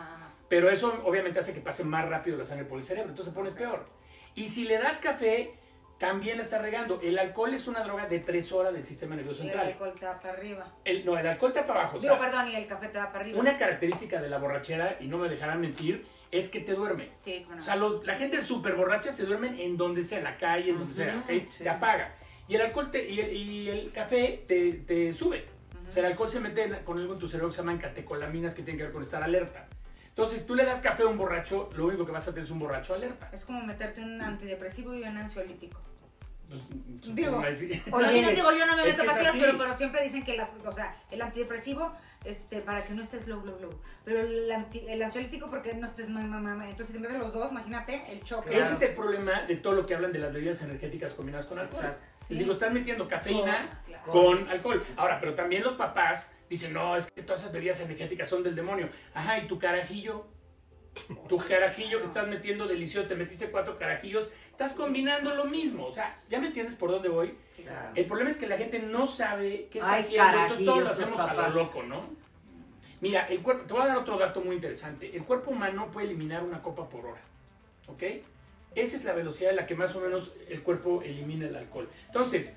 [0.47, 3.37] Pero eso obviamente hace que pase más rápido la sangre por el cerebro, entonces te
[3.37, 3.85] pones peor.
[4.35, 5.53] Y si le das café,
[5.97, 6.99] también la estás regando.
[7.03, 9.71] El alcohol es una droga depresora del sistema nervioso Y el central.
[9.71, 10.73] alcohol te va para arriba.
[10.85, 11.97] El, no, el alcohol te va para abajo.
[11.97, 13.39] o Digo, sea, perdón, y el café te va para arriba.
[13.39, 17.09] una característica de la borrachera, y no me dejarán mentir, es que te duerme.
[17.23, 17.61] Sí, bueno.
[17.61, 20.71] O sea, lo- la gente súper borracha se duermen en donde sea, en la calle,
[20.71, 21.47] en donde sea, Ujú, ¿ok?
[21.49, 21.63] sí.
[21.63, 22.15] te apaga.
[22.47, 25.45] Y el alcohol te- y, el, y el café te, te sube.
[25.79, 25.89] Ujú.
[25.89, 27.77] O sea, el alcohol se mete en- con algo en tu cerebro que se llaman
[27.77, 29.67] catecolaminas que tienen que ver con estar alerta.
[30.09, 32.51] Entonces, tú le das café a un borracho, lo único que vas a tener es
[32.51, 33.29] un borracho alerta.
[33.33, 35.79] Es como meterte un antidepresivo y un ansiolítico.
[36.53, 37.37] Pues, Digo.
[37.91, 40.71] Oye, no digo, yo no me meto pastillas, pero, pero siempre dicen que las, o
[40.71, 41.91] sea, el antidepresivo,
[42.23, 43.71] este, para que no estés low, low, low.
[44.05, 46.69] Pero el, anti- el ansiolítico porque no estés mamá, mamá.
[46.69, 48.49] Entonces, si te metes los dos, imagínate el choque.
[48.49, 48.63] Claro.
[48.65, 51.59] Ese es el problema de todo lo que hablan de las bebidas energéticas combinadas con
[51.59, 51.83] alcohol.
[51.83, 52.07] Exacto.
[52.29, 54.03] Digo, están metiendo cafeína Claro.
[54.11, 54.83] con alcohol.
[54.95, 58.55] Ahora, pero también los papás dicen, no, es que todas esas bebidas energéticas son del
[58.55, 58.89] demonio.
[59.13, 60.27] Ajá, ¿y tu carajillo?
[61.27, 64.31] Tu carajillo que estás metiendo delicioso, te metiste cuatro carajillos,
[64.63, 65.85] estás combinando lo mismo.
[65.87, 67.37] O sea, ¿ya me entiendes por dónde voy?
[67.55, 67.89] Claro.
[67.95, 70.89] El problema es que la gente no sabe qué está Ay, haciendo, entonces todos lo
[70.89, 72.01] hacemos a lo loco, ¿no?
[73.01, 75.15] Mira, el cuerpo, te voy a dar otro dato muy interesante.
[75.15, 77.21] El cuerpo humano puede eliminar una copa por hora,
[77.87, 78.03] ¿ok?
[78.75, 81.89] Esa es la velocidad a la que más o menos el cuerpo elimina el alcohol.
[82.07, 82.53] Entonces,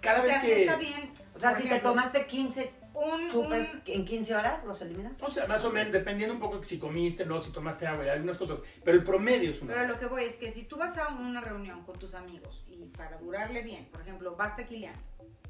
[0.00, 0.60] cada O sea, vez sí que...
[0.62, 1.12] está bien.
[1.34, 5.22] O sea, si te ejemplo, tomaste 15 un, chupes un- en 15 horas, ¿los eliminas?
[5.22, 8.08] O sea, más o menos, dependiendo un poco si comiste, no, si tomaste agua y
[8.08, 8.60] algunas cosas.
[8.84, 9.92] Pero el promedio es una Pero hora.
[9.94, 12.86] lo que voy es que si tú vas a una reunión con tus amigos y
[12.96, 15.00] para durarle bien, por ejemplo, vas tequileando.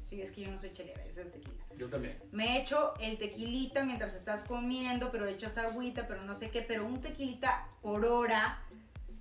[0.05, 1.53] Sí, es que yo no soy chelera, yo soy de tequila.
[1.77, 2.17] Yo también.
[2.31, 6.85] Me echo el tequilita mientras estás comiendo, pero echas agüita, pero no sé qué, pero
[6.85, 8.61] un tequilita por hora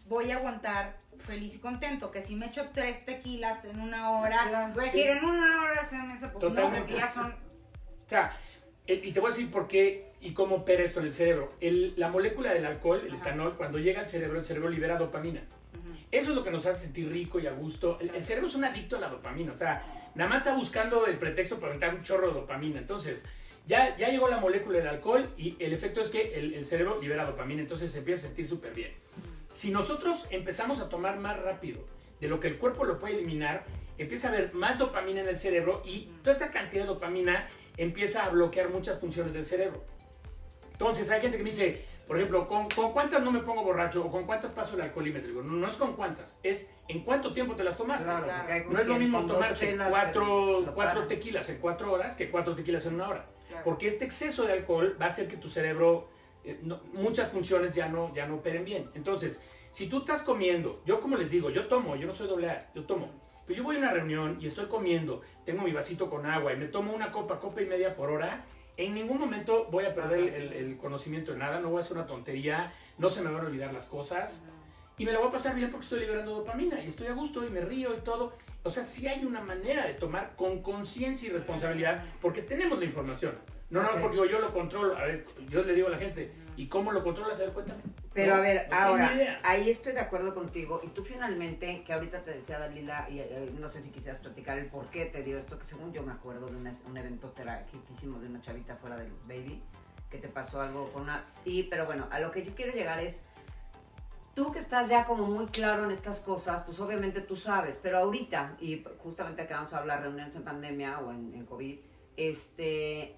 [0.07, 2.11] voy a aguantar feliz y contento.
[2.13, 4.99] Que si me echo tres tequilas en una hora, Claro, voy a sí.
[4.99, 6.79] decir en una hora se me hace poquito, Totalmente.
[6.81, 7.35] porque ya son...
[8.07, 8.39] O sea,
[8.87, 11.53] eh, y te voy a decir por qué y cómo opera esto en el cerebro.
[11.61, 13.31] El- la molécula del alcohol, el Ajá.
[13.31, 15.43] etanol, cuando llega al cerebro, el cerebro libera dopamina.
[16.13, 17.99] Eso es lo que nos hace sentir rico y a gusto.
[18.01, 19.53] El, el cerebro es un adicto a la dopamina.
[19.53, 22.79] O sea, nada más está buscando el pretexto para aventar un chorro de dopamina.
[22.79, 23.25] Entonces,
[23.67, 27.01] ya, ya llegó la molécula del alcohol y el efecto es que el, el cerebro
[27.01, 27.61] libera dopamina.
[27.61, 28.93] Entonces se empieza a sentir súper bien.
[29.53, 31.81] Si nosotros empezamos a tomar más rápido
[32.21, 33.65] de lo que el cuerpo lo puede eliminar,
[33.99, 38.25] empieza a haber más dopamina en el cerebro y toda esa cantidad de dopamina empieza
[38.25, 39.83] a bloquear muchas funciones del cerebro.
[40.73, 44.05] Entonces hay gente que me dice, por ejemplo, ¿con, con cuántas no me pongo borracho
[44.05, 45.29] o con cuántas paso el alcoholímetro?
[45.29, 48.05] Digo, no, no es con cuántas, es en cuánto tiempo te las tomaste.
[48.05, 48.71] Claro, claro.
[48.71, 52.95] No es lo mismo tomarte cuatro, cuatro tequilas en cuatro horas que cuatro tequilas en
[52.95, 53.27] una hora.
[53.49, 53.65] Claro.
[53.65, 56.09] Porque este exceso de alcohol va a hacer que tu cerebro,
[56.45, 58.91] eh, no- muchas funciones ya no, ya no operen bien.
[58.95, 62.51] Entonces, si tú estás comiendo, yo como les digo, yo tomo, yo no soy doble
[62.51, 63.09] A, yo tomo.
[63.47, 66.57] Pero yo voy a una reunión y estoy comiendo, tengo mi vasito con agua y
[66.57, 68.45] me tomo una copa, copa y media por hora,
[68.77, 71.97] en ningún momento voy a perder el, el conocimiento de nada, no voy a hacer
[71.97, 74.45] una tontería, no se me van a olvidar las cosas
[74.99, 77.45] y me la voy a pasar bien porque estoy liberando dopamina y estoy a gusto
[77.45, 78.33] y me río y todo.
[78.63, 82.87] O sea, sí hay una manera de tomar con conciencia y responsabilidad porque tenemos la
[82.87, 83.35] información.
[83.69, 84.97] No, no, porque yo lo controlo.
[84.97, 87.35] A ver, yo le digo a la gente, ¿y cómo lo controlas?
[87.35, 87.81] A ver, cuéntame.
[88.15, 90.81] Pero No, a ver, no ahora, ahí estoy de acuerdo contigo.
[90.83, 94.57] Y tú finalmente, que ahorita te decía Dalila, y eh, no sé si quisieras platicar
[94.59, 97.35] el por qué te dio esto, que según yo me acuerdo de una- un evento
[97.35, 97.45] que
[97.93, 99.63] hicimos de una chavita fuera del baby,
[100.11, 101.25] que te pasó algo con una...
[101.45, 103.23] Y, pero bueno, a lo que yo quiero llegar es,
[104.35, 107.99] tú que estás ya como muy claro en estas cosas, pues obviamente tú sabes, pero
[107.99, 111.79] ahorita, y justamente acabamos de hablar reuniones en pandemia o en, en COVID,
[112.17, 113.17] este,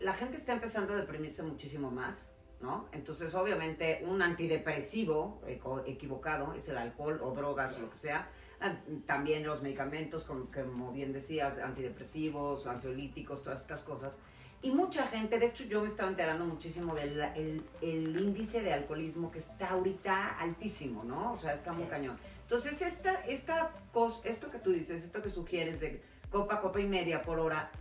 [0.00, 2.31] la gente está empezando a deprimirse muchísimo más,
[2.62, 2.86] ¿no?
[2.92, 8.28] Entonces, obviamente, un antidepresivo eco- equivocado es el alcohol o drogas o lo que sea.
[8.60, 14.18] Ah, También los medicamentos, como, como bien decías, antidepresivos, ansiolíticos, todas estas cosas.
[14.62, 18.72] Y mucha gente, de hecho yo me estaba enterando muchísimo del el, el índice de
[18.72, 21.32] alcoholismo que está ahorita altísimo, ¿no?
[21.32, 22.16] O sea, está muy cañón.
[22.42, 26.86] Entonces, esta, esta cos, esto que tú dices, esto que sugieres de copa, copa y
[26.86, 27.72] media por hora,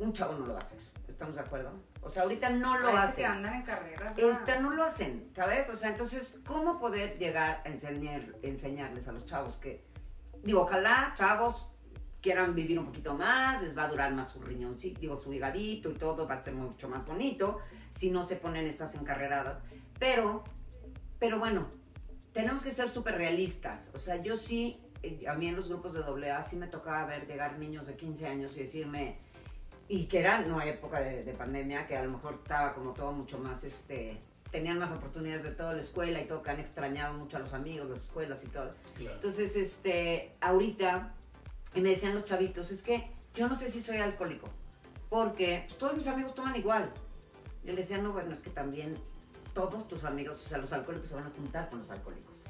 [0.00, 0.80] un chavo no lo va a hacer.
[1.06, 1.70] ¿Estamos de acuerdo?
[2.04, 3.24] O sea, ahorita no lo Parece hacen.
[3.24, 4.18] que andan en carreras.
[4.18, 5.68] Esta no lo hacen, ¿sabes?
[5.70, 9.84] O sea, entonces, ¿cómo poder llegar a enseñar, enseñarles a los chavos que,
[10.42, 11.66] digo, ojalá chavos
[12.20, 15.32] quieran vivir un poquito más, les va a durar más su riñón, sí, digo, su
[15.32, 17.58] higadito y todo va a ser mucho más bonito
[17.90, 19.58] si no se ponen esas encarreradas.
[19.98, 20.42] Pero,
[21.18, 21.66] pero bueno,
[22.32, 23.92] tenemos que ser súper realistas.
[23.94, 27.04] O sea, yo sí, eh, a mí en los grupos de AA sí me tocaba
[27.04, 29.18] ver llegar niños de 15 años y decirme,
[29.88, 33.12] y que era no época de, de pandemia, que a lo mejor estaba como todo
[33.12, 34.18] mucho más, este,
[34.50, 37.52] tenían más oportunidades de toda la escuela y todo, que han extrañado mucho a los
[37.52, 38.70] amigos, las escuelas y todo.
[38.96, 39.16] Claro.
[39.16, 41.12] Entonces, este, ahorita,
[41.74, 44.48] y me decían los chavitos, es que yo no sé si soy alcohólico,
[45.08, 46.90] porque pues, todos mis amigos toman igual.
[47.64, 48.96] Yo les decía, no, bueno, es que también
[49.54, 52.44] todos tus amigos, o sea, los alcohólicos se van a juntar con los alcohólicos.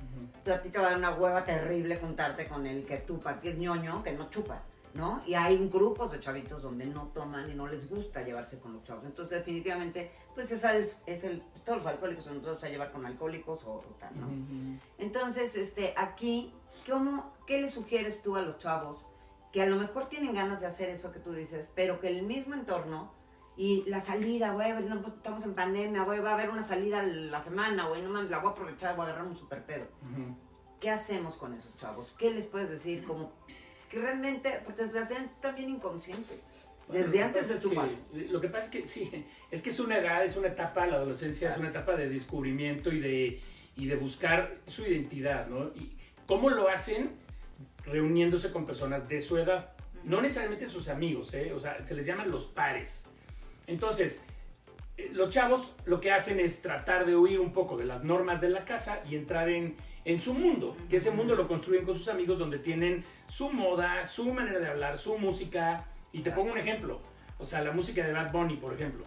[0.45, 3.19] Tú a ti te va a dar una hueva terrible juntarte con el que tú,
[3.19, 4.63] para ti es ñoño, que no chupa,
[4.95, 5.21] ¿no?
[5.27, 8.85] Y hay grupos de chavitos donde no toman y no les gusta llevarse con los
[8.85, 9.05] chavos.
[9.05, 12.93] Entonces, definitivamente, pues esa es, es el, todos los alcohólicos se nos vamos a llevar
[12.93, 14.29] con alcohólicos o, o tal, ¿no?
[14.99, 16.53] Entonces, este, aquí,
[16.89, 19.05] ¿cómo, ¿qué le sugieres tú a los chavos
[19.53, 22.23] que a lo mejor tienen ganas de hacer eso que tú dices, pero que el
[22.23, 23.13] mismo entorno
[23.57, 27.05] y la salida, güey, no, pues, estamos en pandemia, güey, va a haber una salida
[27.05, 29.87] la semana, güey, no mames, la voy a aprovechar, voy a agarrar un super pedo.
[30.81, 32.13] ¿Qué hacemos con esos chavos?
[32.19, 33.05] ¿Qué les puedes decir?
[33.05, 33.31] Como
[33.95, 36.53] que realmente, porque se hacen también inconscientes.
[36.89, 37.73] Bueno, Desde antes de es su.
[38.31, 39.11] Lo que pasa es que sí,
[39.51, 42.91] es que es una edad, es una etapa, la adolescencia es una etapa de descubrimiento
[42.93, 43.41] y de,
[43.77, 45.69] y de buscar su identidad, ¿no?
[45.75, 45.93] Y
[46.27, 47.13] cómo lo hacen
[47.87, 49.71] reuniéndose con personas de su edad,
[50.03, 51.53] no necesariamente sus amigos, ¿eh?
[51.53, 53.05] O sea, se les llaman los pares.
[53.67, 54.21] Entonces,
[54.97, 58.41] eh, los chavos lo que hacen es tratar de huir un poco de las normas
[58.41, 61.95] de la casa y entrar en, en su mundo, que ese mundo lo construyen con
[61.97, 65.85] sus amigos donde tienen su moda, su manera de hablar, su música.
[66.13, 67.01] Y te pongo un ejemplo,
[67.39, 69.05] o sea, la música de Bad Bunny, por ejemplo.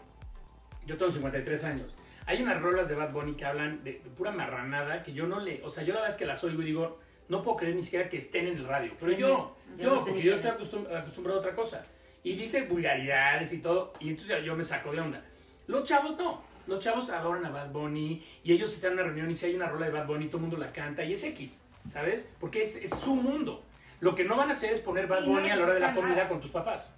[0.86, 1.94] Yo tengo 53 años.
[2.26, 5.40] Hay unas rolas de Bad Bunny que hablan de, de pura marranada que yo no
[5.40, 5.64] le...
[5.64, 7.84] O sea, yo la verdad es que las oigo y digo, no puedo creer ni
[7.84, 8.92] siquiera que estén en el radio.
[9.00, 9.78] Pero ¿Quién yo, es?
[9.78, 10.58] Yo yo, no sé porque yo estoy es.
[10.58, 11.86] acostum- acostumbrado a otra cosa.
[12.24, 15.24] Y dice vulgaridades y todo, y entonces yo me saco de onda.
[15.68, 16.42] Los chavos no.
[16.68, 19.56] Los chavos adoran a Bad Bunny y ellos están en una reunión y si hay
[19.56, 22.30] una rola de Bad Bunny, todo el mundo la canta y es X, ¿sabes?
[22.40, 23.64] Porque es, es su mundo.
[24.02, 25.74] Lo que no van a hacer es poner Bad Sí, no Bunny a la hora
[25.74, 26.30] de la comida nada.
[26.30, 26.94] con tus papás.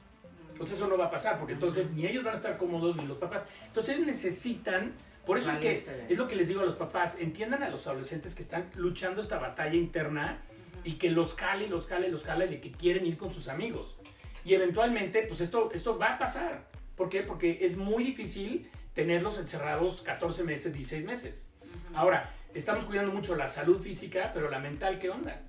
[0.51, 3.05] Entonces eso no va a pasar, porque entonces ni ellos van a estar cómodos ni
[3.05, 3.43] los papás.
[3.67, 4.91] Entonces necesitan,
[5.25, 7.88] por eso es que es lo que les digo a los papás, entiendan a los
[7.88, 10.41] adolescentes que están luchando esta batalla interna
[10.84, 13.95] y que los jale, los jale, los jale de que quieren ir con sus amigos.
[14.43, 16.67] Y eventualmente, pues esto, esto va a pasar.
[16.97, 17.21] ¿Por qué?
[17.21, 21.45] Porque es muy difícil tenerlos encerrados 14 meses, 16 meses.
[21.93, 25.41] Ahora, estamos cuidando mucho la salud física, pero la mental, ¿qué onda?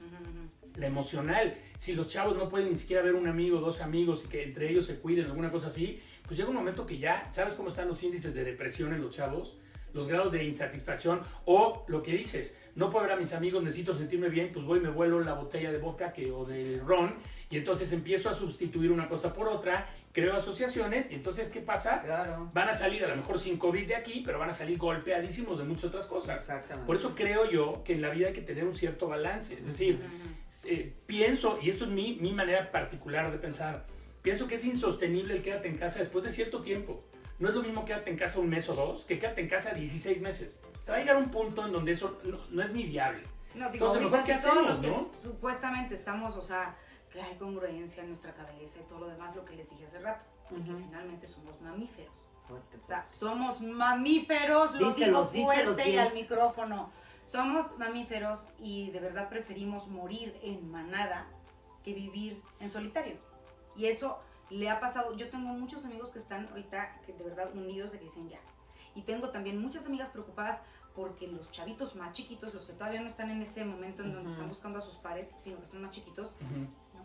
[0.77, 1.55] la emocional.
[1.77, 4.71] Si los chavos no pueden ni siquiera ver un amigo, dos amigos y que entre
[4.71, 7.89] ellos se cuiden, alguna cosa así, pues llega un momento que ya, ¿sabes cómo están
[7.89, 9.59] los índices de depresión en los chavos?
[9.93, 13.97] Los grados de insatisfacción o lo que dices, no puedo ver a mis amigos, necesito
[13.97, 17.15] sentirme bien, pues voy y me vuelo la botella de vodka que, o de ron
[17.51, 22.03] y entonces empiezo a sustituir una cosa por otra, creo asociaciones y entonces ¿qué pasa?
[22.03, 22.51] Claro.
[22.53, 25.59] Van a salir a lo mejor sin COVID de aquí, pero van a salir golpeadísimos
[25.59, 26.37] de muchas otras cosas.
[26.37, 26.87] Exactamente.
[26.87, 29.55] Por eso creo yo que en la vida hay que tener un cierto balance.
[29.55, 30.01] Es decir,
[30.65, 33.87] eh, pienso, y esto es mi, mi manera particular de pensar,
[34.23, 37.05] pienso que es insostenible el quédate en casa después de cierto tiempo.
[37.39, 39.73] No es lo mismo quédate en casa un mes o dos que quédate en casa
[39.73, 40.61] 16 meses.
[40.83, 43.23] Se va a llegar a un punto en donde eso no, no es ni viable.
[43.55, 45.11] No, digo, Entonces, mejor, ¿qué todos hacemos, los que no?
[45.23, 46.77] supuestamente estamos, o sea,
[47.11, 50.01] que hay congruencia en nuestra cabeza y todo lo demás, lo que les dije hace
[50.01, 50.79] rato, porque Ujú.
[50.85, 52.29] finalmente somos mamíferos.
[52.47, 56.91] Fuerte, O sea, somos mamíferos, lo Díselos, digo fuerte y al micrófono.
[57.25, 61.27] Somos mamíferos y de verdad preferimos morir en manada
[61.85, 63.19] que vivir en solitario.
[63.77, 64.19] Y eso
[64.51, 67.99] le ha pasado, yo tengo muchos amigos que están ahorita que de verdad unidos de
[67.99, 68.41] que dicen ya.
[68.97, 70.61] Y tengo también muchas amigas preocupadas
[70.95, 74.33] porque los chavitos más chiquitos, los que todavía no están en ese momento en donde
[74.33, 76.35] están buscando a sus pares, sino que son más chiquitos,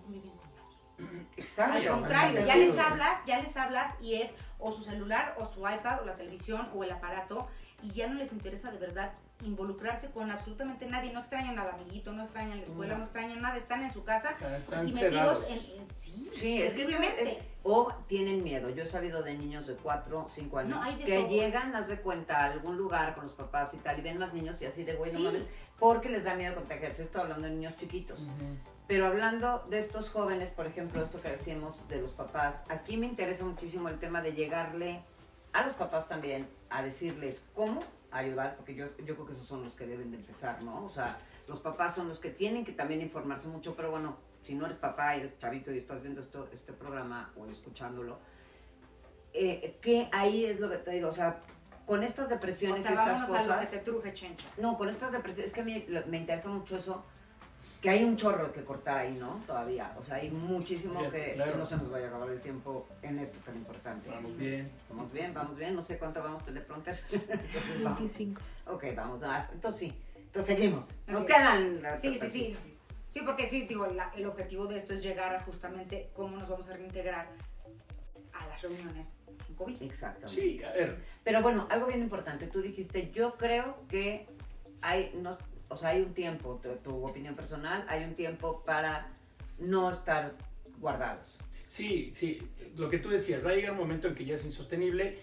[0.06, 1.26] no conviven con nadie.
[1.38, 1.78] Exacto.
[1.78, 5.60] Al contrario, ya les hablas, ya les hablas y es o su celular o su
[5.68, 7.48] iPad o la televisión o el aparato
[7.82, 9.12] y ya no les interesa de verdad
[9.44, 13.00] involucrarse con absolutamente nadie, no extrañan al amiguito, no extrañan la escuela, No.
[13.00, 16.74] no, extrañan nada, están en su casa Están y metidos en, en- sí, Sí, es
[16.74, 18.70] que es- o tienen miedo.
[18.70, 21.28] Yo he sabido de niños de 4, 5 años No, que todo.
[21.30, 24.34] llegan, haz de cuenta, a algún lugar con los papás y tal, y ven más
[24.34, 25.44] niños y así de güey, no mames,
[25.80, 27.04] porque les da miedo contagiarse.
[27.04, 28.22] Estoy hablando de niños chiquitos.
[28.88, 33.08] Pero hablando de estos jóvenes, por ejemplo, esto que decíamos de los papás, aquí me
[33.08, 35.02] interesa muchísimo el tema de llegarle
[35.54, 37.80] a los papás también a decirles cómo
[38.12, 40.86] ayudar, porque yo, yo creo que esos son los que deben de empezar, ¿no?
[40.86, 41.18] O sea,
[41.48, 44.78] los papás son los que tienen que también informarse mucho, pero bueno, si no eres
[44.78, 48.20] papá y eres chavito y estás viendo esto, este programa o escuchándolo,
[49.34, 51.42] eh, que ahí es lo que te digo, o sea,
[51.86, 53.72] con estas O depresiones sea, y estas vámonos a lo que cosas...
[53.72, 54.46] te truje, chencha.
[54.58, 57.04] No, con estas depresiones, es que a mí me interesa mucho eso,
[57.86, 59.44] que hay un chorro que cortar ahí, ¿no?
[59.46, 61.52] Todavía, o sea, hay muchísimo que, claro.
[61.52, 64.10] que no se nos vaya a acabar el tiempo en esto tan importante.
[64.10, 64.68] Vamos bien.
[64.90, 67.00] Vamos bien, vamos bien, no sé cuánto vamos teleprompter.
[67.12, 68.00] Entonces, vamos.
[68.00, 68.42] 25.
[68.72, 70.96] Ok, vamos, a, entonces sí, entonces seguimos.
[71.06, 72.76] Nos quedan las Sí, sí, sí, sí.
[73.08, 76.50] Sí, porque sí, digo, la- el objetivo de esto es llegar a justamente cómo nos
[76.50, 77.28] vamos a reintegrar
[78.34, 79.14] a las reuniones
[79.48, 79.80] en COVID.
[79.84, 80.42] Exactamente.
[80.42, 80.98] Sí, a ver.
[81.24, 84.26] Pero bueno, algo bien importante, tú dijiste, yo creo que
[84.82, 85.38] hay, no,
[85.70, 89.08] o sea, hay un tiempo, tu, tu opinión personal, hay un tiempo para
[89.60, 90.34] no estar
[90.80, 91.26] guardados.
[91.68, 92.42] Sí, sí,
[92.78, 95.18] lo que tú decías, va a llegar un momento en que ya es insostenible.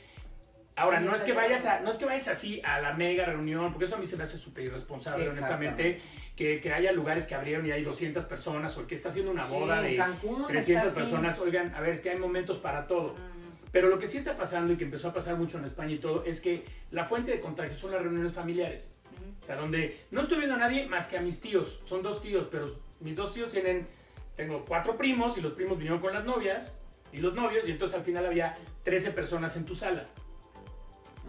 [0.74, 3.24] Ahora, Sí, no es que vayas a, no es que vayas así a la mega
[3.26, 6.00] reunión, porque eso a mí se me hace súper irresponsable, honestamente,
[6.34, 9.46] que, que haya lugares que abrieron y hay 200 personas, o que está haciendo una
[9.46, 11.10] Sí, boda en de Cancún 300 está así.
[11.10, 11.38] personas.
[11.38, 13.12] Oigan, a ver, es que hay momentos para todo.
[13.12, 15.92] Mm, Pero lo que sí está pasando y que empezó a pasar mucho en España
[15.92, 18.98] y todo, es que la fuente de contagio son las reuniones familiares.
[19.42, 21.80] O sea, donde no estoy viendo a nadie más que a mis tíos.
[21.84, 23.88] Son dos tíos, pero mis dos tíos tienen,
[24.36, 26.78] tengo cuatro primos y los primos vinieron con las novias
[27.12, 30.06] y los novios y entonces al final había 13 personas en tu sala.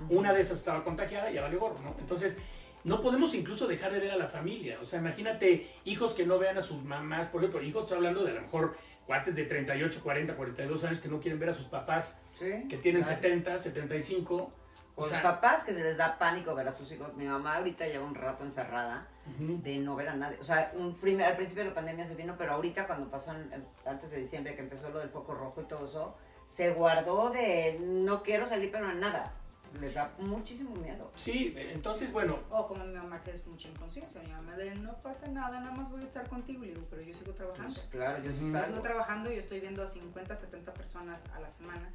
[0.10, 1.96] Una de esas estaba contagiada y ya vale gorro, ¿no?
[2.00, 2.38] Entonces,
[2.84, 4.78] no podemos incluso dejar de ver a la familia.
[4.82, 8.24] O sea, imagínate hijos que no vean a sus mamás, por ejemplo, hijos, estoy hablando
[8.24, 11.54] de a lo mejor cuates de 38, 40, 42 años que no quieren ver a
[11.54, 13.22] sus papás Sí, que tienen claro.
[13.22, 14.52] 70, 75.
[14.96, 17.14] O O los sea, papás que se les da pánico ver a sus hijos.
[17.16, 19.60] Mi mamá ahorita lleva un rato encerrada ujú.
[19.64, 20.38] de no ver a nadie.
[20.40, 23.32] O sea, un primer, al principio de la pandemia se vino, pero ahorita cuando pasó,
[23.32, 26.16] en- en- antes de diciembre, que empezó lo del foco rojo y todo eso,
[26.48, 29.34] se guardó de no quiero salir, pero nada.
[29.82, 31.10] Les da muchísimo miedo.
[31.16, 34.22] Sí, entonces, bueno, O como mi mamá, que es mucha inconsciencia.
[34.22, 36.64] Mi mamá de no pasa nada, nada más voy a estar contigo.
[36.64, 37.74] Y le digo, pero yo sigo trabajando.
[37.74, 38.52] Pues, claro, yo sí.
[38.52, 41.90] Sigo trabajando y yo estoy viendo a 50, 70 personas a la semana.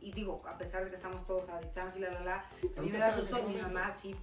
[0.00, 2.70] Y digo, a pesar de que estamos todos a distancia y la, la, la, Sí,
[2.76, 4.14] a mí me el mi mamá sí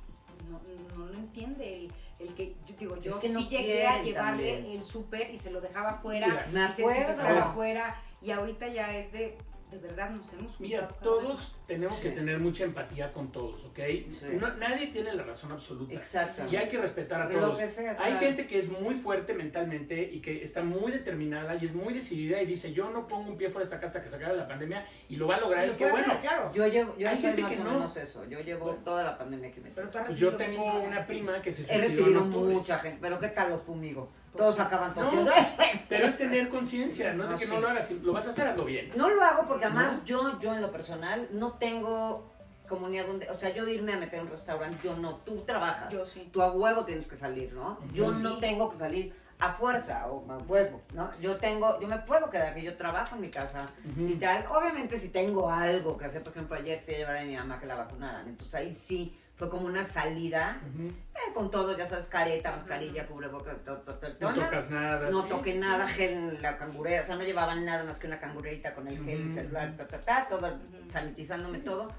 [0.49, 0.61] no,
[0.97, 1.85] no lo entiende.
[1.85, 4.77] El, el que, yo digo, yo Es que no sí llegué a llevarle también.
[4.77, 6.27] el súper y se lo dejaba afuera.
[6.27, 7.21] Mira, Me y se acuerdo.
[7.43, 8.01] afuera.
[8.21, 9.37] Y ahorita ya es de,
[9.71, 13.77] de verdad, nos hemos Mira, todos tenemos que tener mucha empatía con todos, ¿ok?
[13.77, 14.09] Sí.
[14.39, 15.93] No- nadie tiene la razón absoluta.
[15.93, 16.43] Exacto.
[16.49, 17.59] Y hay que respetar a todos.
[17.59, 18.19] que sea, Hay claro.
[18.19, 22.41] gente que es muy fuerte mentalmente y que está muy determinada y es muy decidida
[22.41, 24.37] y dice, yo no pongo un pie fuera de esta casa hasta que se acabe
[24.37, 25.67] la pandemia y lo va a lograr.
[25.67, 26.17] Lo Y bueno.
[26.21, 26.51] claro.
[26.53, 27.71] Yo llevo, yo Hay gente más que o no.
[27.73, 28.25] menos eso.
[28.29, 28.81] Yo llevo Bueno.
[28.85, 31.51] toda la pandemia que me Pero tú has Pues yo recibido tengo una prima que
[31.51, 32.53] se He suicidó recibido en octubre.
[32.55, 34.09] mucha gente, pero ¿qué tal los fumigo?
[34.37, 35.31] Todos acaban tosiendo.
[35.89, 37.51] Pero es tener conciencia, no es de No, que sí.
[37.53, 38.89] no lo hagas, si lo vas a hacer, hazlo bien.
[38.95, 40.03] No lo hago porque además ¿No?
[40.05, 42.31] yo, yo en lo personal no tengo
[42.69, 45.91] comunidad donde, o sea, yo irme a meter a un restaurante, yo no, tú trabajas,
[45.91, 46.29] Yo sí.
[46.33, 47.79] tú a huevo tienes que salir, ¿no?
[47.93, 48.41] Yo Yo no sí.
[48.41, 51.09] tengo que salir a fuerza o a huevo, ¿no?
[51.21, 54.43] Yo tengo, yo me puedo quedar aquí, yo trabajo en mi casa y tal.
[54.49, 57.57] Obviamente si tengo algo que hacer, por ejemplo, ayer fui a llevar a mi mamá
[57.59, 60.87] que la vacunaran, entonces ahí sí fue como una salida Ujú.
[60.87, 65.09] eh, con todo, ya sabes, careta, mascarilla, cubreboca, todo, todo, todo, No tocas nada.
[65.11, 65.59] No sí, toqué sí.
[65.59, 68.87] nada, gel en la cangurera, o sea, no llevaban nada más que una cangurerita con
[68.87, 69.33] el gel, el Ujú.
[69.35, 70.91] celular, ta, ta, ta, todo, Ujú.
[70.91, 71.91] sanitizándome todo.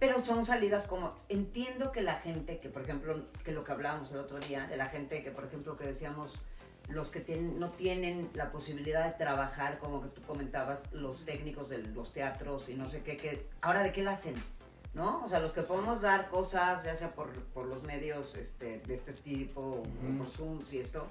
[0.00, 4.10] Pero son salidas como, entiendo que la gente, que por ejemplo, que lo que hablábamos
[4.10, 6.40] el otro día, de la gente que por ejemplo que decíamos,
[6.88, 11.68] los que tienen, no tienen la posibilidad de trabajar, como que tú comentabas, los técnicos
[11.68, 14.34] de los teatros y no sé qué, que ahora de qué la hacen,
[14.94, 15.24] ¿no?
[15.24, 18.94] O sea, los que podemos dar cosas, ya sea por, por los medios este, de
[18.96, 20.18] este tipo, Ujú.
[20.18, 21.06] por Zooms y esto,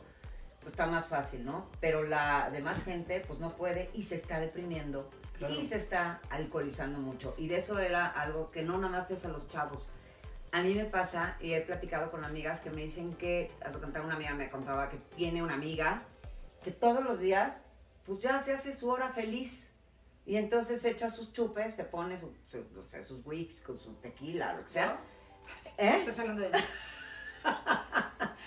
[0.59, 1.65] pues está más fácil, ¿no?
[1.79, 5.55] Pero la demás gente pues no puede y se está deprimiendo Claro.
[5.55, 7.33] y se está alcoholizando mucho.
[7.37, 9.87] Y de eso era algo que no nada más es a los chavos.
[10.51, 13.79] A mí me pasa, y he platicado con amigas que me dicen que, a su
[13.79, 16.03] contar una amiga me contaba que tiene una amiga
[16.63, 17.65] que todos los días,
[18.05, 19.70] pues ya se hace su hora feliz.
[20.31, 23.95] Y entonces echa sus chupes, se pone su, su- o sea, sus wicks con su
[23.95, 24.97] tequila, lo que sea.
[25.77, 25.95] ¿Eh?
[25.99, 26.57] Estás hablando de mí.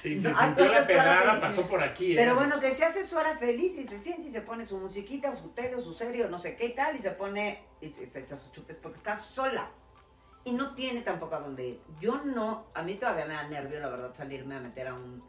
[0.01, 2.13] Sí, se Ah, sintió la pedrada, pasó por aquí.
[2.13, 2.17] ¿eh?
[2.17, 4.79] Pero bueno, que se hace su hora feliz y se siente y se pone su
[4.79, 7.11] musiquita o su tele o su serie o no sé qué y tal y se
[7.11, 9.69] pone y se se echa sus chupes porque está sola.
[10.45, 11.81] y no tiene tampoco a dónde ir.
[12.01, 15.23] Yo no, a mí todavía me da nervio, la verdad, salirme a meter a un,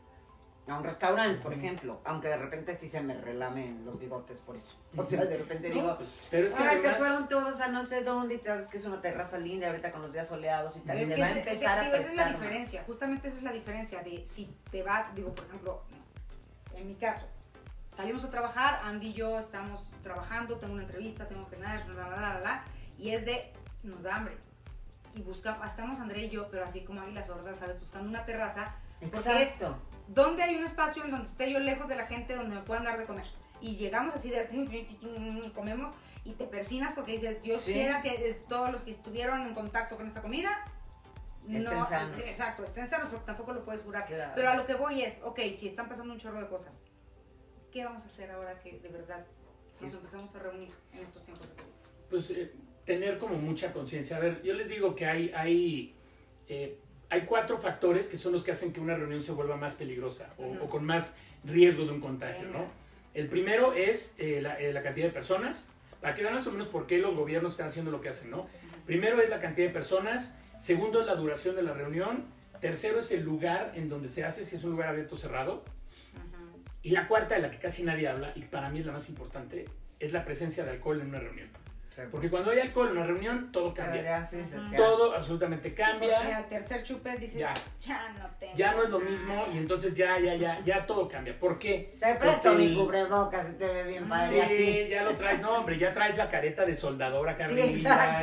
[0.67, 4.55] a un restaurante, por ejemplo, aunque de repente sí se me relamen los bigotes por
[4.55, 4.75] eso.
[4.97, 7.61] O sea, de repente No, digo, pues, pero es que Ay, se además- fueron todos
[7.61, 10.27] a no sé dónde y sabes que es una terraza linda ahorita con los días
[10.27, 11.01] soleados y tal.
[11.01, 12.41] y que va a empezar ese- a digo, esa es la prestar más.
[12.41, 15.83] diferencia, justamente esa es la diferencia de si te vas, digo, por ejemplo,
[16.73, 17.27] en mi caso,
[17.93, 22.07] salimos a trabajar, Andy y yo estamos trabajando, tengo una entrevista, tengo que nada, bla,
[22.07, 22.63] bla, bla, bla,
[22.97, 24.35] y es de, nos da hambre.
[25.13, 27.79] Y buscamos, estamos André y yo, pero así como águilas sordas, ¿sabes?
[27.79, 29.77] Buscando una terraza, porque es Exacto.
[30.07, 32.83] donde hay un espacio en donde esté yo lejos de la gente, donde me puedan
[32.83, 33.25] dar de comer.
[33.61, 37.73] Y llegamos así de y comemos y te persinas porque dices, Dios Sí.
[37.73, 40.49] quiera que eh, todos los que estuvieron en contacto con esta comida
[41.47, 42.19] Estén sanos.
[42.19, 44.05] eh, exacto, estén sanos porque tampoco lo puedes jurar.
[44.05, 44.31] Claro.
[44.35, 46.77] Pero a lo que voy es, ok, si están pasando un chorro de cosas,
[47.71, 49.23] ¿qué vamos a hacer ahora que de verdad
[49.79, 49.97] nos Sí.
[49.97, 51.71] empezamos a reunir en estos tiempos de COVID?
[52.09, 52.51] pues eh,
[52.85, 54.17] tener como mucha conciencia.
[54.17, 55.95] A ver, yo les digo que hay, hay,
[56.47, 59.73] eh, hay cuatro factores que son los que hacen que una reunión se vuelva más
[59.73, 62.47] peligrosa o, con más riesgo de un contagio.
[62.49, 62.65] ¿no?
[63.13, 65.69] El primero es eh, la, eh, la cantidad de personas,
[66.01, 68.29] para que vean más o menos por qué los gobiernos están haciendo lo que hacen,
[68.29, 68.47] ¿no?
[68.85, 72.25] Primero es la cantidad de personas, segundo es la duración de la reunión,
[72.61, 75.63] tercero es el lugar en donde se hace, si es un lugar abierto o cerrado,
[76.83, 79.09] y la cuarta, de la que casi nadie habla, y para mí es la más
[79.09, 79.65] importante,
[79.99, 81.49] es la presencia de alcohol en una reunión.
[82.11, 84.01] Porque cuando hay alcohol en una reunión, todo cambia.
[84.03, 84.37] Ya, sí,
[84.75, 86.37] Todo absolutamente cambia.
[86.37, 87.53] al tercer chupet dices, Ya.
[87.79, 88.53] ya, no tengo.
[88.57, 89.47] Ya no es lo mismo nada".
[89.53, 91.39] y entonces ya, ya, ya, ya todo cambia.
[91.39, 91.95] ¿Por qué?
[91.99, 94.57] Te presto Porque mi el- cubrebocas y te ve bien padre a ti.
[94.57, 95.39] Sí, ya lo traes.
[95.39, 98.21] No, hombre, ya traes la careta de soldadora acá Sí, arriba.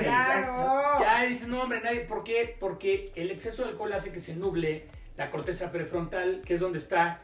[1.01, 2.01] Ya dices, no, hombre, nadie.
[2.01, 2.57] ¿Por qué?
[2.59, 6.79] Porque el exceso de alcohol hace que se nuble la corteza prefrontal, que es donde
[6.79, 7.21] está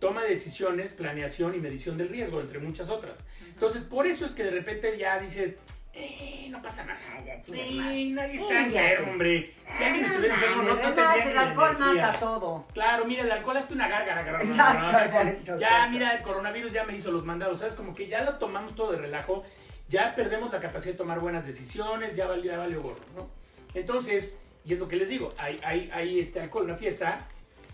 [0.00, 3.24] toma de decisiones, planeación y medición del riesgo, entre muchas otras.
[3.48, 5.54] Entonces, por eso es que de repente ya dices,
[5.94, 6.98] eh, no pasa nada.
[7.44, 9.54] Sí, nadie está enfermo, hombre.
[9.76, 12.66] Si alguien Ah, estuviera enfermo, no, no además, tendría el ni alcohol mata todo.
[12.74, 14.22] Claro, mira, el alcohol hace una gárgara.
[14.22, 15.90] gárgara, Exacto, exacto, Ya, exacto.
[15.90, 17.74] mira, el coronavirus ya me hizo los mandados, ¿sabes?
[17.74, 19.44] Como que ya lo tomamos todo de relajo,
[19.88, 23.28] ya perdemos la capacidad de tomar buenas decisiones, ya valió, ya valió gorro, ¿no?
[23.74, 27.26] Entonces, y es lo que les digo, hay, hay, hay este alcohol en una fiesta,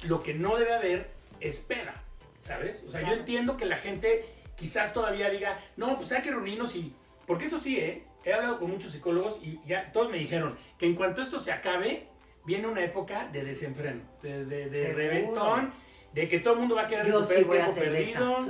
[0.06, 1.94] lo que no debe haber es peda,
[2.40, 2.84] ¿sabes?
[2.88, 4.24] O sea, yo entiendo que la gente
[4.56, 6.94] quizás todavía diga, no, pues hay que reunirnos y...
[7.26, 8.04] Porque eso sí, ¿eh?
[8.24, 11.52] He hablado con muchos psicólogos y ya todos me dijeron que en cuanto esto se
[11.52, 12.08] acabe,
[12.44, 15.72] viene una época de desenfreno, de, de, reventón,
[16.12, 18.46] de que todo el mundo va a querer Yo recuperar sí voy el tiempo perdido.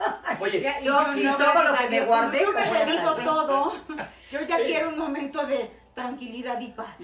[0.40, 3.72] Oye, Yo sí, todo lo que me guardé, Yo me todo.
[4.30, 4.62] Yo ya Sí.
[4.66, 5.70] quiero un momento de
[6.02, 6.96] tranquilidad y paz.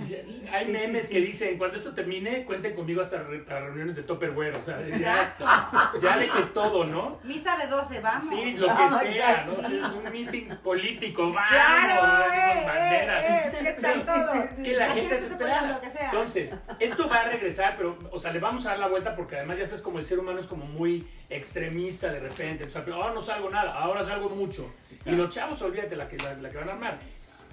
[0.53, 1.13] hay Sí, memes sí, sí.
[1.15, 4.81] que dicen, cuando esto termine, cuenten conmigo hasta re- para reuniones de Topperware, o sea,
[4.81, 5.45] ya, Exacto.
[6.03, 7.19] ya de que todo, ¿no?
[7.25, 8.29] Misa de 12, vamos.
[8.29, 9.53] Sí, lo que Vamos, sea, ¿no?
[9.87, 13.25] es un meeting político, vamos, Claro, con eh, banderas.
[13.25, 14.47] eh, eh, fiesta Sí, sí, todos.
[14.57, 15.63] sí, que la Aquí gente se espera.
[15.67, 16.05] lo que sea.
[16.07, 19.37] Entonces, esto va a regresar, pero, o sea, le vamos a dar la vuelta porque
[19.37, 22.65] además ya sabes como el ser humano es como muy extremista de repente.
[22.65, 24.73] O sea, ahora no salgo nada, ahora salgo mucho.
[25.05, 26.99] Y los chavos, olvídate la que, la, la que van a armar.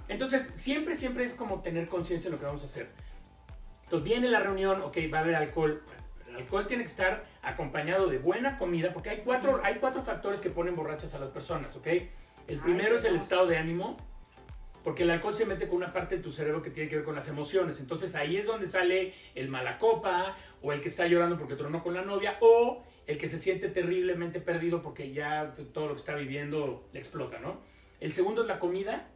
[0.08, 2.88] Entonces, siempre, siempre es como tener conciencia de lo que vamos a hacer.
[3.84, 5.82] Entonces, viene la reunión, ok, va a haber alcohol.
[6.28, 10.40] El alcohol tiene que estar acompañado de buena comida, porque hay cuatro, hay cuatro factores
[10.40, 11.86] que ponen borrachas a las personas, ¿ok?
[12.48, 13.96] El primero es el estado de ánimo,
[14.82, 17.04] porque el alcohol se mete con una parte de tu cerebro que tiene que ver
[17.04, 17.80] con las emociones.
[17.80, 21.82] Entonces ahí es donde sale el mala copa, o el que está llorando porque tronó
[21.82, 26.00] con la novia, o el que se siente terriblemente perdido porque ya todo lo que
[26.00, 27.60] está viviendo le explota, ¿no?
[28.00, 29.08] El segundo es la comida.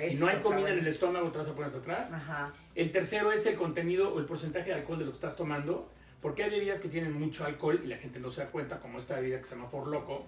[0.00, 2.12] Si no hay comida en el estómago, te vas a poner hasta atrás.
[2.12, 2.52] Ajá.
[2.74, 5.88] El tercero es el contenido o el porcentaje de alcohol de lo que estás tomando.
[6.20, 8.98] Porque hay bebidas que tienen mucho alcohol y la gente no se da cuenta, como
[8.98, 10.26] esta bebida que se llama For Loco,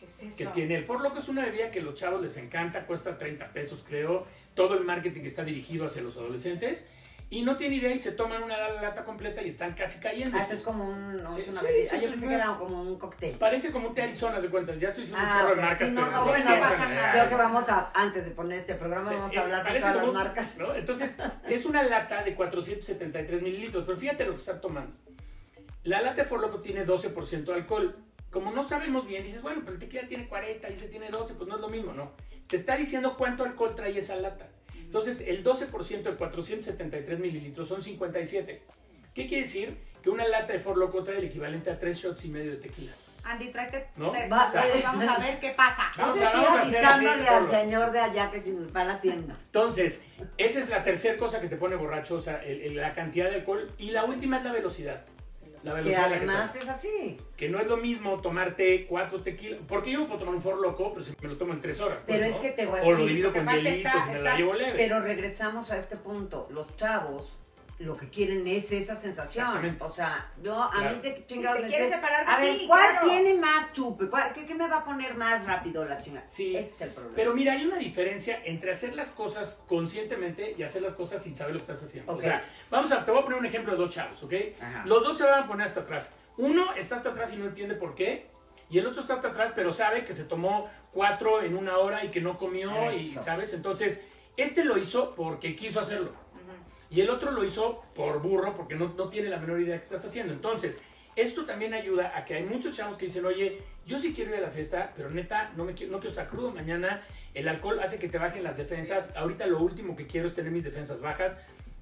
[0.00, 0.36] ¿Qué es eso?
[0.38, 3.18] que tiene el For Loco es una bebida que a los chavos les encanta, cuesta
[3.18, 6.86] 30 pesos creo, todo el marketing está dirigido hacia los adolescentes
[7.34, 10.36] y no tienen idea y se toman una lata completa y están casi cayendo.
[10.38, 12.28] Ah, esto es como un, no, es una Sí, Ah, yo sí, pensé sí.
[12.28, 13.36] que era como un cóctel.
[13.38, 15.88] Parece como un té Arizona, de cuenta, ya estoy diciendo Ah, un chorro de marcas,
[15.88, 16.94] Sí, no, pero no, bueno, pasa ¿eh?
[16.94, 17.10] nada.
[17.12, 19.94] Creo que vamos a, antes de poner este programa, vamos Eh, a hablar de todas
[19.96, 20.56] las como un- marcas.
[20.58, 20.74] ¿no?
[20.76, 21.18] Entonces,
[21.48, 24.96] es una lata de 473 mililitros, pero fíjate lo que están tomando.
[25.82, 27.96] La lata de For Loco tiene 12% de alcohol.
[28.30, 31.34] Como no sabemos bien, dices, bueno, pero el tequila tiene 40 y ese tiene 12,
[31.34, 32.12] pues no es lo mismo, ¿no?
[32.48, 34.46] Te está diciendo cuánto alcohol trae esa lata.
[34.94, 38.62] Entonces, el 12% de 473 mililitros son 57.
[39.12, 39.76] ¿Qué quiere decir?
[40.00, 42.58] Que una lata de For Loco trae el equivalente a 3 shots y medio de
[42.58, 42.92] tequila.
[43.24, 44.12] Andy, tráete ¿No?
[44.12, 44.52] tres Va-
[44.84, 45.90] vamos a ver qué pasa.
[45.98, 47.50] Vamos a- vamos a hacer avisándole al Pablo.
[47.50, 49.36] señor de allá que si va a la tienda.
[49.46, 50.00] Entonces,
[50.38, 53.28] esa es la tercera cosa que te pone borracho, o sea, el- el- la cantidad
[53.30, 53.68] de alcohol.
[53.78, 55.02] Y la última es la velocidad.
[55.64, 57.16] La que velocidad además es así.
[57.36, 59.60] Que no es lo mismo tomarte cuatro tequilas.
[59.66, 61.80] Porque yo me puedo tomar un for loco, pero si me lo tomo en tres
[61.80, 61.98] horas.
[62.04, 62.34] pues, Pero ¿no?
[62.36, 64.54] es que te voy a O lo decir, divido con hielitos y me la llevo
[64.54, 64.72] leve.
[64.76, 66.46] Pero regresamos a este punto.
[66.50, 67.32] Los chavos
[67.78, 69.76] lo que quieren es esa sensación.
[69.80, 70.94] O sea, yo a Claro.
[70.96, 73.08] mí te chingados te me quieres separar de A ver, ¿cuál claro.
[73.08, 74.08] tiene más chupe?
[74.08, 76.26] ¿Cuál- qué, qué me va a poner más rápido la chingada?
[76.28, 76.54] Sí.
[76.56, 77.16] Ese es el problema.
[77.16, 81.34] Pero mira, hay una diferencia entre hacer las cosas conscientemente y hacer las cosas sin
[81.34, 82.12] saber lo que estás haciendo.
[82.14, 84.32] O sea, vamos a, te voy a poner un ejemplo de dos chavos, ¿ok?
[84.60, 84.82] Ajá.
[84.86, 86.12] Los dos se van a poner hasta atrás.
[86.36, 88.28] Uno está hasta atrás y no entiende por qué.
[88.70, 92.04] Y el otro está hasta atrás, pero sabe que se tomó cuatro en una hora
[92.04, 93.10] y que no comió, y.
[93.22, 93.52] ¿sabes?
[93.52, 94.00] Entonces,
[94.36, 96.12] este lo hizo porque quiso hacerlo.
[96.94, 99.80] Y el otro lo hizo por burro, porque no, no tiene la menor idea de
[99.80, 100.32] qué estás haciendo.
[100.32, 100.80] Entonces,
[101.16, 104.36] esto también ayuda a que hay muchos chavos que dicen, oye, yo sí quiero ir
[104.38, 107.02] a la fiesta, pero neta, no, me quiero, no quiero estar crudo mañana.
[107.34, 109.12] El alcohol hace que te bajen las defensas.
[109.16, 111.36] Ahorita lo último que quiero es tener mis defensas bajas.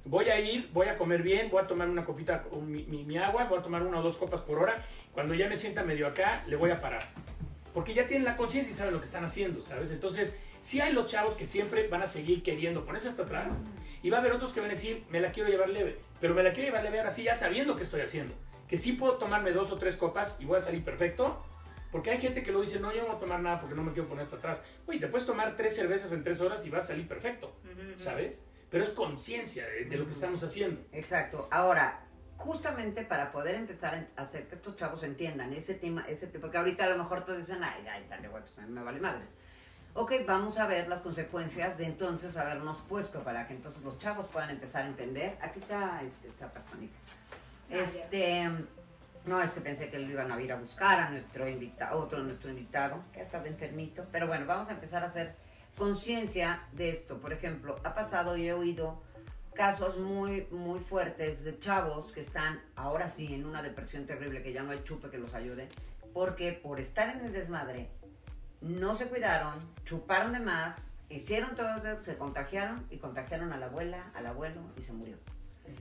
[0.05, 3.19] Voy a ir, voy a comer bien, voy a tomar una copita, mi, mi- mi
[3.19, 4.83] agua, voy a tomar una o dos copas por hora.
[5.13, 7.03] Cuando ya me sienta medio acá, le voy a parar.
[7.75, 9.93] Porque ya tienen la conciencia y saben lo que están haciendo, ¿sabes?
[9.93, 13.61] Entonces, sí hay los chavos que siempre van a seguir queriendo ponerse hasta atrás.
[14.03, 15.99] Y va a haber otros que van a decir, me la quiero llevar leve.
[16.21, 18.35] Pero me la quiero llevar leve ahora sí, ya sabiendo qué estoy haciendo.
[18.67, 21.45] Que sí puedo tomarme dos o tres copas y voy a salir perfecto.
[21.93, 23.83] Porque hay gente que lo dice, no, yo no voy a tomar nada porque no
[23.83, 24.63] me quiero poner hasta atrás.
[24.87, 27.55] Oye, te puedes tomar tres cervezas en tres horas y vas a salir perfecto,
[28.01, 28.43] ¿sabes?
[28.71, 30.81] Pero es conciencia de, de lo que estamos haciendo.
[30.93, 31.49] Exacto.
[31.51, 32.01] Ahora,
[32.39, 36.59] justamente para poder empezar a hacer que estos chavos entiendan ese tema, ese tema, porque
[36.59, 39.29] ahorita a lo mejor todos dicen, ay, ay, dale, güey, pues mí me vale madres.
[39.95, 44.27] Ok, vamos a ver las consecuencias de entonces habernos puesto para que entonces los chavos
[44.29, 45.37] puedan empezar a entender.
[45.43, 46.95] Aquí está este, esta personita.
[47.69, 47.77] ya.
[47.77, 48.51] Este,
[49.27, 52.23] no, es que pensé que lo iban a ir a buscar a nuestro invitado, otro
[52.23, 54.07] nuestro invitado, que ha estado enfermito.
[54.11, 55.35] Pero bueno, vamos a empezar a hacer
[55.77, 57.19] conciencia de esto.
[57.19, 59.03] Por ejemplo, ha pasado y he oído
[59.55, 64.55] casos muy, muy fuertes de chavos que están ahora sí en una depresión terrible, que
[64.55, 65.69] ya no hay chupe que los ayude,
[66.15, 67.91] porque por estar en el desmadre,
[68.63, 69.55] no se cuidaron,
[69.85, 74.61] chuparon de más, hicieron todo eso, se contagiaron y contagiaron a la abuela, al abuelo
[74.77, 75.17] y se murió.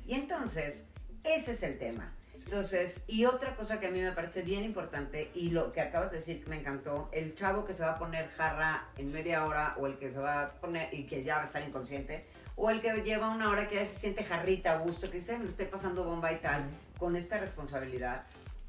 [0.05, 0.85] Y entonces,
[1.23, 2.11] ese es el tema.
[2.45, 6.11] Entonces, y otra cosa que a mí me parece bien importante y lo que acabas
[6.11, 9.45] de decir que me encantó, el chavo que se va a poner jarra en media
[9.45, 12.25] hora o el que se va a poner y que ya va a estar inconsciente,
[12.55, 15.37] o el que lleva una hora que ya se siente jarrita a gusto, que dice,
[15.37, 16.65] me lo estoy pasando bomba y tal,
[16.97, 18.23] con esta responsabilidad.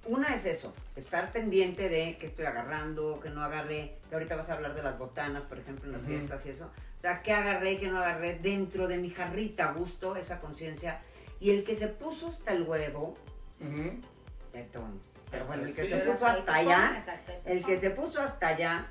[0.06, 4.50] Una es eso, estar pendiente de que estoy agarrando, que no agarré, que ahorita vas
[4.50, 6.70] a hablar de las botanas, por ejemplo, en las fiestas y eso.
[6.96, 11.00] O sea, que agarré, que no agarré dentro de mi jarrita a gusto, esa conciencia.
[11.38, 13.16] Y el que se puso hasta el huevo,
[13.60, 14.00] Ujú.
[14.52, 15.00] perdón,
[15.32, 17.04] pero bueno, el que se puso hasta allá,
[17.46, 18.86] el que se puso hasta allá,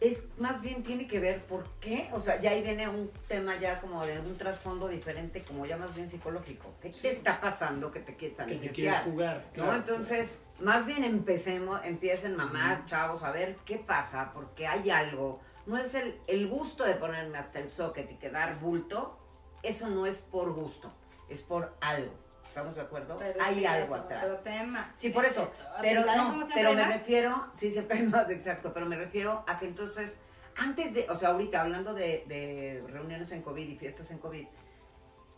[0.00, 3.56] es más bien tiene que ver por qué, o sea, ya ahí viene un tema
[3.56, 6.74] ya como de un trasfondo diferente, como ya más bien psicológico.
[6.82, 9.44] ¿Qué te está pasando que te quieres Que te quieres jugar.
[9.46, 9.52] ¿No?
[9.52, 9.74] claro.
[9.76, 15.40] Entonces, más bien empecemos, empiecen mamás, chavos, a ver qué pasa, porque hay algo.
[15.66, 19.18] No es el, el gusto de ponerme hasta el socket y quedar bulto,
[19.62, 20.92] eso no es por gusto,
[21.28, 22.12] es por algo.
[22.60, 23.16] ¿Estamos de acuerdo?
[23.18, 24.44] Pero hay sí, algo es otro atrás.
[24.44, 24.92] tema.
[24.94, 25.44] Sí, por Es eso.
[25.44, 25.56] esto.
[25.80, 26.92] Pero ¿Sabes no, pero me más?
[26.92, 30.16] refiero, sí, siempre hay más, exacto, pero me refiero a que entonces,
[30.56, 34.46] antes de, o sea, ahorita hablando de, de reuniones en COVID y fiestas en COVID,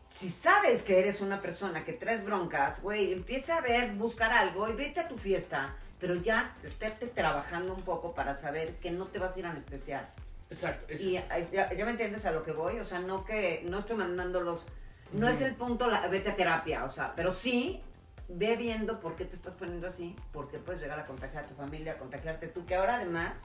[0.08, 4.68] si sabes que eres una persona que traes broncas, güey, empieza a ver, buscar algo
[4.68, 9.06] y vete a tu fiesta, pero ya estéte trabajando un poco para saber que no
[9.06, 10.10] te vas a ir a anestesiar.
[10.50, 10.84] Exacto.
[10.88, 13.78] es- Y ya, ya me entiendes a lo que voy, o sea, no que no
[13.78, 14.66] estoy mandándolos,
[15.12, 17.80] no es el punto, la, vete a terapia, o sea, pero sí
[18.28, 21.54] ve viendo por qué te estás poniendo así, porque puedes llegar a contagiar a tu
[21.54, 23.44] familia, a contagiarte tú, que ahora además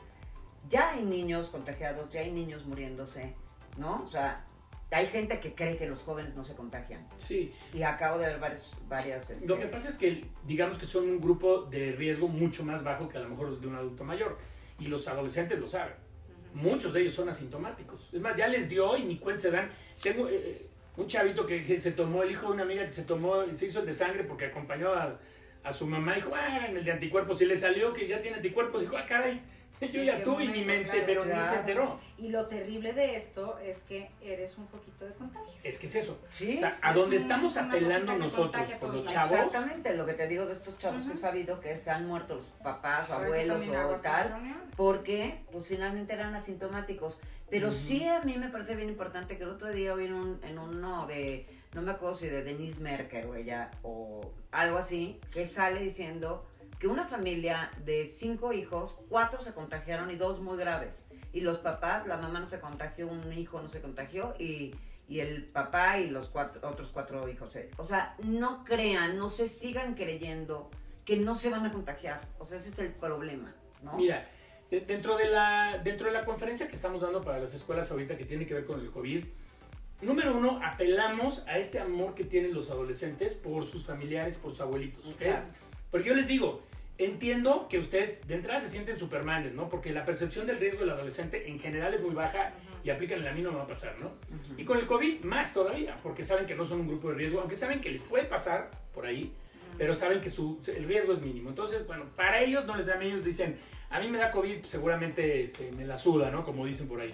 [0.69, 3.33] ya hay niños contagiados, ya hay niños muriéndose,
[3.77, 4.03] ¿no?
[4.03, 4.45] O sea,
[4.91, 7.05] hay gente que cree que los jóvenes no se contagian.
[7.17, 7.53] Sí.
[7.73, 8.73] Y acabo de ver varias...
[8.87, 12.63] varias este, Lo que pasa es que, digamos que son un grupo de riesgo mucho
[12.63, 14.37] más bajo que a lo mejor el de un adulto mayor.
[14.79, 15.95] Y los adolescentes lo saben.
[16.53, 18.09] Muchos de ellos son asintomáticos.
[18.13, 19.69] Es más, ya les dio y ni cuenta se dan.
[20.01, 20.66] Tengo eh,
[20.97, 23.79] un chavito que, se tomó, el hijo de una amiga que se tomó, se hizo
[23.79, 25.19] el de sangre porque acompañó a,
[25.63, 26.15] a su mamá.
[26.15, 27.39] Dijo, ah, en el de anticuerpos.
[27.41, 28.81] Y le salió que ya tiene anticuerpos.
[28.81, 29.41] Dijo, ah, caray,
[29.93, 31.99] yo ya tuve y momento, mente, claro, pero ni se enteró.
[32.17, 35.53] Y lo terrible de esto es que eres un foquito de contagio.
[35.63, 36.19] Es que es eso.
[36.29, 36.57] Sí.
[36.57, 39.31] O sea, a Es donde un- estamos una apelando nosotros con a los chavos.
[39.33, 42.35] Exactamente, lo que te digo de estos chavos que he sabido que se han muerto
[42.35, 44.35] los papás, abuelos o tal,
[44.75, 47.19] porque pues finalmente eran asintomáticos.
[47.49, 50.39] Pero sí a mí me parece bien importante que el otro día vi en, un,
[50.43, 55.19] en uno de, no me acuerdo si de Denise Merker o ella, o algo así,
[55.31, 56.45] que sale diciendo
[56.79, 61.05] que una familia de cinco hijos, cuatro se contagiaron y dos muy graves.
[61.33, 64.75] Y los papás, la mamá no se contagió, un hijo no se contagió y,
[65.07, 67.55] y el papá y los cuatro, otros cuatro hijos.
[67.77, 70.69] O sea, no crean, no se sigan creyendo
[71.05, 72.21] que no se van a contagiar.
[72.37, 73.93] O sea, ese es el problema, ¿no?
[73.93, 74.27] Mira,
[74.69, 78.17] de- dentro de, la, dentro de la conferencia que estamos dando para las escuelas ahorita
[78.17, 79.25] que tiene que ver con el COVID,
[80.01, 84.61] número uno, apelamos a este amor que tienen los adolescentes por sus familiares, por sus
[84.61, 85.05] abuelitos.
[85.91, 86.63] Porque yo les digo,
[86.97, 89.69] entiendo que ustedes de entrada se sienten supermanes, ¿no?
[89.69, 92.51] Porque la percepción del riesgo del adolescente en general es muy baja
[92.83, 94.11] y aplican el a mí no me va a pasar, ¿no?
[94.57, 97.39] Y con el COVID más todavía, porque saben que no son un grupo de riesgo,
[97.39, 99.31] aunque saben que les puede pasar por ahí,
[99.77, 101.49] pero saben que su, el riesgo es mínimo.
[101.49, 103.57] Entonces, bueno, para ellos no les da miedo, ellos dicen,
[103.89, 106.43] a mí me da COVID, seguramente este, me la suda, ¿no?
[106.43, 107.13] Como dicen por ahí.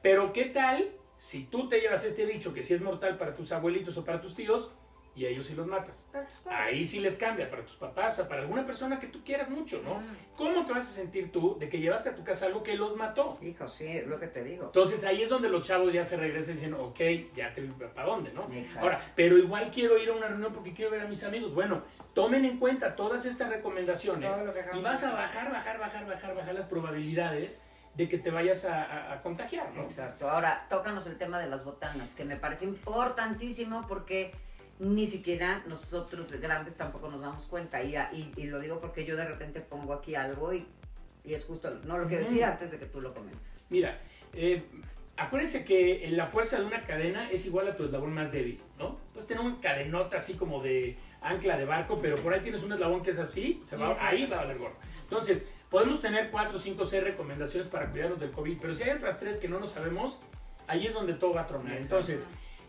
[0.00, 3.50] Pero ¿qué tal si tú te llevas este bicho que sí es mortal para tus
[3.52, 4.70] abuelitos o para tus tíos
[5.16, 6.04] y a ellos sí los matas?
[6.50, 9.48] Ahí sí les cambia para tus papás, o sea, para alguna persona que tú quieras
[9.48, 10.02] mucho, ¿no?
[10.36, 12.96] ¿Cómo te vas a sentir tú de que llevaste a tu casa algo que los
[12.96, 13.38] mató?
[13.40, 14.64] Hijo, sí, es lo que te digo.
[14.66, 17.00] Entonces ahí es donde los chavos ya se regresan diciendo, ok,
[17.36, 18.44] ya te para dónde, ¿no?
[18.52, 18.80] Exacto.
[18.80, 21.54] Ahora, pero igual quiero ir a una reunión porque quiero ver a mis amigos.
[21.54, 21.82] Bueno,
[22.14, 24.28] tomen en cuenta todas estas recomendaciones
[24.72, 27.60] y vas a bajar, bajar, bajar, bajar, bajar las probabilidades
[27.94, 29.82] de que te vayas a, a- a contagiar, ¿no?
[29.84, 30.28] Exacto.
[30.28, 34.32] Ahora, tócanos el tema de las botanas, que me parece importantísimo porque
[34.78, 37.82] ni siquiera nosotros de grandes tampoco nos damos cuenta.
[37.82, 40.66] Y, y, y lo digo porque yo de repente pongo aquí algo y,
[41.24, 42.30] y es justo, no lo quiero Ujú.
[42.32, 43.48] decir antes de que tú lo comentes.
[43.70, 43.98] Mira,
[44.32, 44.62] eh,
[45.16, 48.98] acuérdense que la fuerza de una cadena es igual a tu eslabón más débil, ¿no?
[49.12, 52.72] Puedes tener una cadenota así como de ancla de barco, pero por ahí tienes un
[52.72, 54.76] eslabón que es así, se va, ahí va a valer gorro.
[55.04, 59.18] Entonces, podemos tener 4, 5, 6 recomendaciones para cuidarnos del COVID, pero si hay otras
[59.20, 60.18] tres que no nos sabemos,
[60.66, 61.72] ahí es donde todo va a tronar.
[61.76, 62.12] Exacto.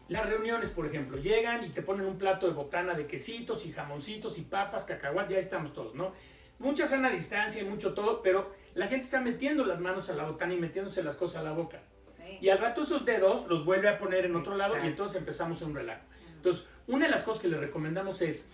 [0.07, 3.71] Las reuniones, por ejemplo, llegan y te ponen un plato de botana de quesitos y
[3.71, 6.13] jamoncitos y papas, cacahuat, ya estamos todos, ¿no?
[6.59, 10.23] Mucha sana distancia y mucho todo, pero la gente está metiendo las manos a la
[10.23, 11.81] botana y metiéndose las cosas a la boca.
[12.17, 12.37] Sí.
[12.41, 15.61] Y al rato esos dedos los vuelve a poner en otro lado y entonces empezamos
[15.63, 16.03] un relajo.
[16.35, 18.47] Entonces, una de las cosas que le recomendamos es,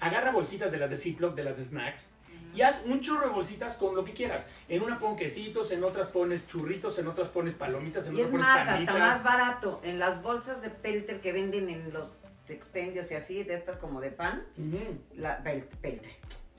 [0.00, 2.13] agarra bolsitas de las de Ziploc, de las de snacks,
[2.54, 4.46] y haz un chorro de bolsitas con lo que quieras.
[4.68, 8.26] En una pon quesitos, en otras pones churritos, en otras pones palomitas, en Y es
[8.26, 9.80] otras pones más, hasta más barato.
[9.82, 12.08] En las bolsas de pelter que venden en los
[12.48, 14.98] expendios y así, de estas como de pan, Ujú.
[15.16, 16.12] la pel- pelter.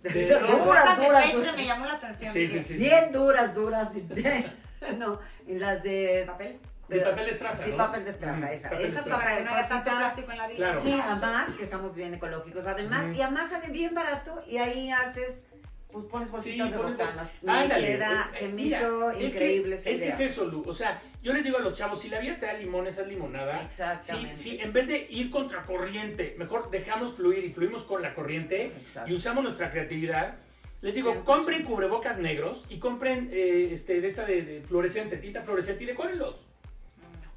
[0.04, 1.56] De- duras, bolsas de duras, duras.
[1.56, 2.34] me llamó la atención.
[2.34, 2.74] Sí, sí, sí.
[2.76, 3.90] Bien duras, duras.
[4.98, 6.24] no, en las de...
[6.28, 6.60] ¿Papel?
[6.88, 7.78] De papel de estraza, Sí, ¿no?
[7.78, 8.70] papel de estraza, esa.
[8.80, 9.24] Esa estraza.
[9.24, 10.58] Para que no haya tanto plástico en la vida.
[10.58, 10.82] Claro.
[10.82, 12.68] Sí, además que estamos bien ecológicos.
[12.68, 13.14] Además, Ujú.
[13.16, 15.40] y además sale bien barato y ahí haces,
[15.96, 17.36] pues pones bolsitas de pones botanas.
[17.48, 17.88] Ándale.
[17.88, 20.64] queda, Eh, se me mira, hizo es que- increíble Es que es eso, Lu.
[20.68, 23.04] O sea, yo les digo a los chavos, si la vida te da limón, esa
[23.04, 23.62] es limonada.
[23.64, 24.36] Exactamente.
[24.36, 28.74] si en vez de ir contra corriente, mejor dejamos fluir y fluimos con la corriente
[28.82, 29.10] Exacto.
[29.10, 30.36] y usamos nuestra creatividad.
[30.82, 31.24] Les digo, 100%.
[31.24, 35.88] compren cubrebocas negros y compren eh, este, de esta de, de fluorescente, tinta fluorescente y
[35.88, 36.36] decórenlos.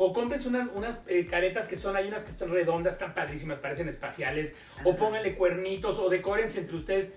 [0.01, 3.59] O compren unas, unas eh, caretas que son, hay unas que están redondas, están padrísimas,
[3.59, 4.55] parecen espaciales.
[4.85, 7.13] O pónganle cuernitos o decórense entre ustedes.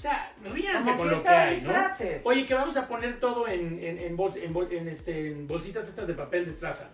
[0.00, 2.20] O sea, ríanse Como con lo que.
[2.24, 5.86] Oye, que vamos a poner todo en, en, en, bols- en bol- en, este, bolsitas
[5.86, 6.88] estas de papel de estraza.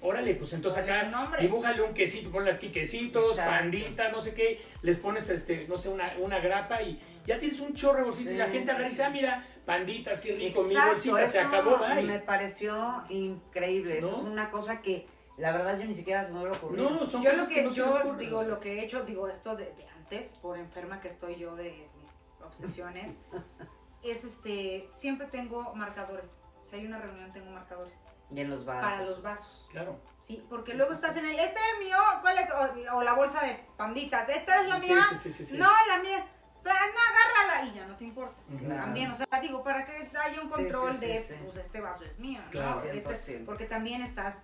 [0.00, 1.08] Órale, pues entonces acá
[1.38, 3.50] dibújale un quesito, ponle aquí quesitos, Exacto.
[3.52, 7.60] panditas, no sé qué, les pones este, no sé, una, una grapa y ya tienes
[7.60, 8.90] un chorro de bolsitas y la gente sí, y sí.
[8.90, 12.02] dice, ah, mira, panditas, qué rico, mi bolsita se eso acabó, bye.
[12.02, 13.98] me pareció increíble.
[13.98, 14.16] Eso ¿No?
[14.16, 15.06] es una cosa que,
[15.38, 16.90] la verdad, yo ni siquiera se me hubiera ocurrido.
[16.90, 19.04] No, son Yo cosas lo que que no se yo digo, lo que he hecho,
[19.04, 21.88] digo esto de, de antes, por enferma que estoy yo de
[22.46, 23.16] obsesiones,
[24.02, 26.30] es este, siempre tengo marcadores.
[26.64, 27.94] Si hay una reunión tengo marcadores
[28.30, 28.82] Y en los vasos.
[28.90, 29.66] para los vasos.
[29.70, 29.98] Claro.
[30.22, 32.48] Sí, porque luego estás en el, este es mío, ¿cuál es?
[32.50, 35.06] O, o la bolsa de panditas, esta es la Sí, mía.
[35.10, 35.56] sí, sí, sí, sí.
[35.58, 36.26] No, la mía.
[36.62, 38.36] Pues, no, agárrala y ya no te importa.
[38.58, 38.82] Claro.
[38.82, 41.34] También, o sea, digo, para que haya un control sí, sí, de, sí.
[41.44, 42.82] pues este vaso es mío, ¿no?
[42.82, 43.44] Este- 100%.
[43.46, 44.38] porque también estás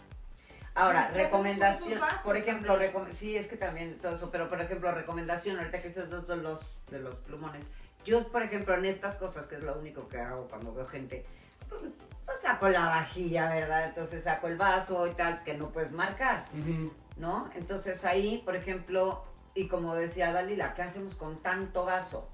[0.75, 4.49] Ahora, ¿Qué hacemos con recomendación, por ejemplo, recom- sí, es que también todo eso, pero
[4.49, 7.67] por ejemplo, recomendación, ahorita que estos dos de los, de los plumones,
[8.05, 11.25] yo, por ejemplo, en estas cosas, que es lo único que hago cuando veo gente,
[11.69, 11.81] pues,
[12.25, 13.89] pues saco la vajilla, ¿verdad?
[13.89, 16.47] Entonces saco el vaso y tal, que no puedes marcar.
[17.17, 17.51] ¿no?
[17.55, 19.25] Entonces ahí, por ejemplo,
[19.55, 22.29] y como decía Dalila, ¿qué hacemos con tanto vaso?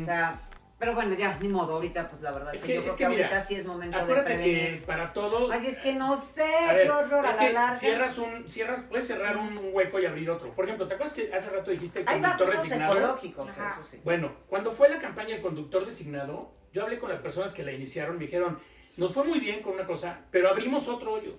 [0.00, 0.38] O sea,
[0.78, 2.98] pero bueno, ya, ni modo, ahorita, pues la verdad, Es sí, que- yo creo es
[2.98, 4.80] que, que mira, ahorita sí es momento de prevenir.
[4.80, 5.50] que para todo...
[5.50, 7.76] Ay, es que no sé, ver, qué horror, es a la que larga.
[7.76, 9.38] cierras un, cierras, puedes cerrar Sí.
[9.40, 10.52] un hueco y abrir otro.
[10.52, 12.92] Por ejemplo, ¿te acuerdas que hace rato dijiste el Hay conductor vasos designado?
[12.98, 13.70] ecológicos, Ajá.
[13.80, 14.00] eso sí.
[14.04, 17.72] Bueno, cuando fue la campaña del conductor designado, yo hablé con las personas que la
[17.72, 18.58] iniciaron, me dijeron,
[18.96, 21.32] nos fue muy bien con una cosa, pero abrimos otro hoyo.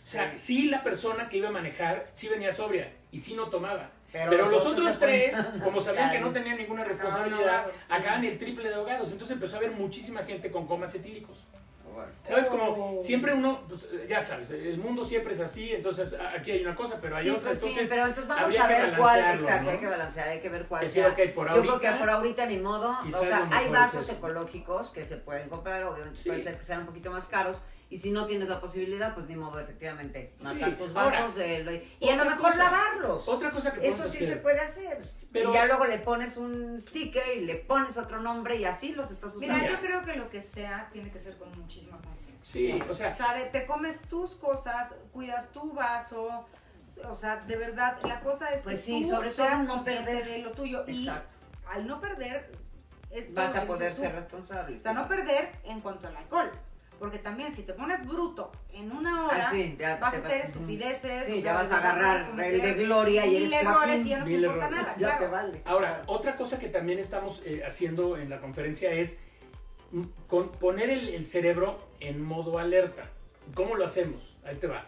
[0.00, 0.38] O sea, Sí.
[0.38, 3.90] sí la persona que iba a manejar, sí venía sobria y sí no tomaba.
[4.14, 5.34] Pero Pero, los los otros tres,
[5.64, 7.72] como sabían que no tenían ninguna responsabilidad, sí.
[7.88, 9.10] acaban el triple de ahogados.
[9.10, 11.44] Entonces empezó a haber muchísima gente con comas etílicos.
[12.26, 12.48] ¿Sabes?
[12.48, 16.74] Como siempre uno, pues, ya sabes, el mundo siempre es así, entonces aquí hay una
[16.74, 19.64] cosa, pero hay Sí, otra, pues sí, entonces pero entonces vamos a ver cuál, exacto,
[19.64, 19.70] ¿no?
[19.70, 21.08] hay que balancear, hay que ver cuál Que sí, sea.
[21.08, 24.90] ok, por Yo creo que ahorita, por ahorita ni modo, o sea, hay vasos ecológicos
[24.90, 26.30] que se pueden comprar, obviamente Sí.
[26.30, 27.58] puede ser que sean un poquito más caros,
[27.90, 30.76] y si no tienes la posibilidad, pues ni modo, efectivamente, matar Sí.
[30.76, 33.28] tus Ahora, vasos de, lo- y a lo mejor cosa, lavarlos.
[33.28, 35.02] Otra cosa que Eso sí se puede hacer.
[35.32, 38.94] Pero- y ya luego le pones un sticker y le pones otro nombre y así
[38.94, 39.52] los estás usando.
[39.54, 42.48] Mira, yo creo que lo que sea tiene que ser con muchísima conciencia.
[42.48, 46.46] Sí, o sea, O sea, de- te comes tus cosas, cuidas tu vaso.
[47.08, 50.04] O sea, de verdad, la cosa es Pues que sí, tú sobre todo no consciente
[50.04, 50.24] perder.
[50.26, 50.84] de lo tuyo.
[50.86, 51.36] Exacto.
[51.64, 52.52] Y al no perder,
[53.10, 54.76] es Vas a poder ser responsable.
[54.76, 56.52] O sea, no perder en cuanto al alcohol.
[56.98, 60.20] Porque también si te pones bruto en una hora, Ah, sí, ya vas te a
[60.20, 61.24] vas- hacer estupideces.
[61.26, 64.08] Sí, o ya sea, vas a agarrar cometer el de gloria y eres errores y
[64.10, 64.70] ya no te importa errores.
[64.82, 64.94] nada.
[64.96, 65.24] Ya claro.
[65.24, 65.62] te vale.
[65.66, 69.18] Ahora, otra cosa que también estamos eh, haciendo en la conferencia es
[69.92, 73.02] mm, con- poner el, el cerebro en modo alerta.
[73.54, 74.36] ¿Cómo lo hacemos?
[74.44, 74.86] Ahí te va.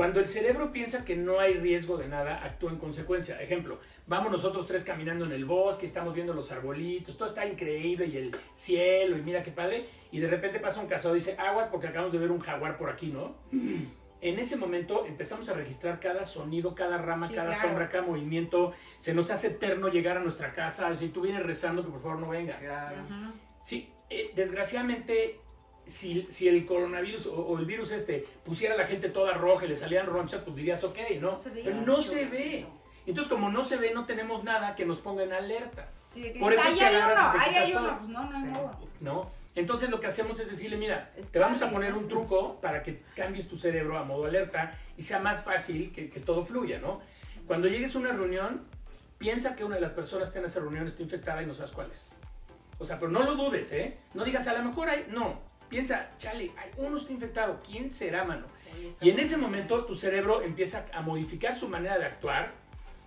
[0.00, 3.38] Cuando el cerebro piensa que no hay riesgo de nada, actúa en consecuencia.
[3.38, 8.06] Ejemplo, vamos nosotros tres caminando en el bosque, estamos viendo los arbolitos, todo está increíble
[8.06, 11.36] y el cielo y mira qué padre, y de repente pasa un cazador y dice,
[11.36, 13.34] aguas porque acabamos de ver un jaguar por aquí, ¿no?
[14.22, 17.68] En ese momento empezamos a registrar cada sonido, cada rama, Sí, cada claro.
[17.68, 18.72] sombra, cada movimiento.
[18.98, 20.96] Se nos hace eterno llegar a nuestra casa.
[20.96, 22.56] Si tú vienes rezando, que por favor no venga.
[22.58, 22.96] Claro.
[23.62, 25.40] Sí, eh, desgraciadamente,
[25.90, 29.66] si, si el coronavirus o, o el virus este pusiera a la gente toda roja
[29.66, 31.30] y le salían ronchas, pues dirías, ok, ¿no?
[31.32, 32.30] No se Pero no mucho, se ¿no?
[32.30, 32.66] ve.
[33.06, 36.40] Entonces, como no se ve, no tenemos nada que nos ponga en alerta, Sí, que
[36.40, 37.98] Por eso es ahí que hay uno, ahí hay uno.
[37.98, 38.48] Pues no, no hay Sí.
[38.50, 38.78] modo.
[39.00, 39.30] ¿no?
[39.54, 42.82] Entonces, lo que hacemos es decirle, mira, Es te vamos a poner un truco para
[42.82, 46.78] que cambies tu cerebro a modo alerta y sea más fácil que, que todo fluya,
[46.78, 47.00] ¿no?
[47.46, 48.62] Cuando llegues a una reunión,
[49.18, 51.72] piensa que una de las personas que en esa reunión está infectada y no sabes
[51.72, 52.10] cuál es.
[52.78, 53.96] O sea, pero no lo dudes, ¿eh?
[54.14, 55.06] No digas, a lo mejor hay...
[55.10, 55.40] No,
[55.70, 58.46] piensa, chale, uno está infectado, ¿quién será, mano?
[59.00, 62.52] Y en ese momento tu cerebro empieza a modificar su manera de actuar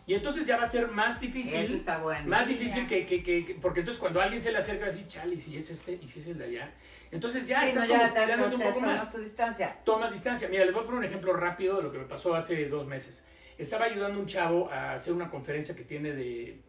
[0.05, 1.55] y entonces ya va a ser más difícil.
[1.61, 2.27] Eso está bueno.
[2.27, 4.91] Más difícil que, que- que- que- Porque entonces cuando alguien se le acerca, va a
[4.91, 6.71] decir, chale, si es este y si es el de allá.
[7.11, 9.11] Entonces ya Sí, estás no, ya te, un poco tomas más.
[9.11, 9.77] tu distancia.
[9.85, 10.49] Tomas distancia.
[10.49, 12.85] Mira, les voy a poner un ejemplo rápido de lo que me pasó hace dos
[12.87, 13.25] meses.
[13.57, 16.59] Estaba ayudando a un chavo a hacer una conferencia que tiene de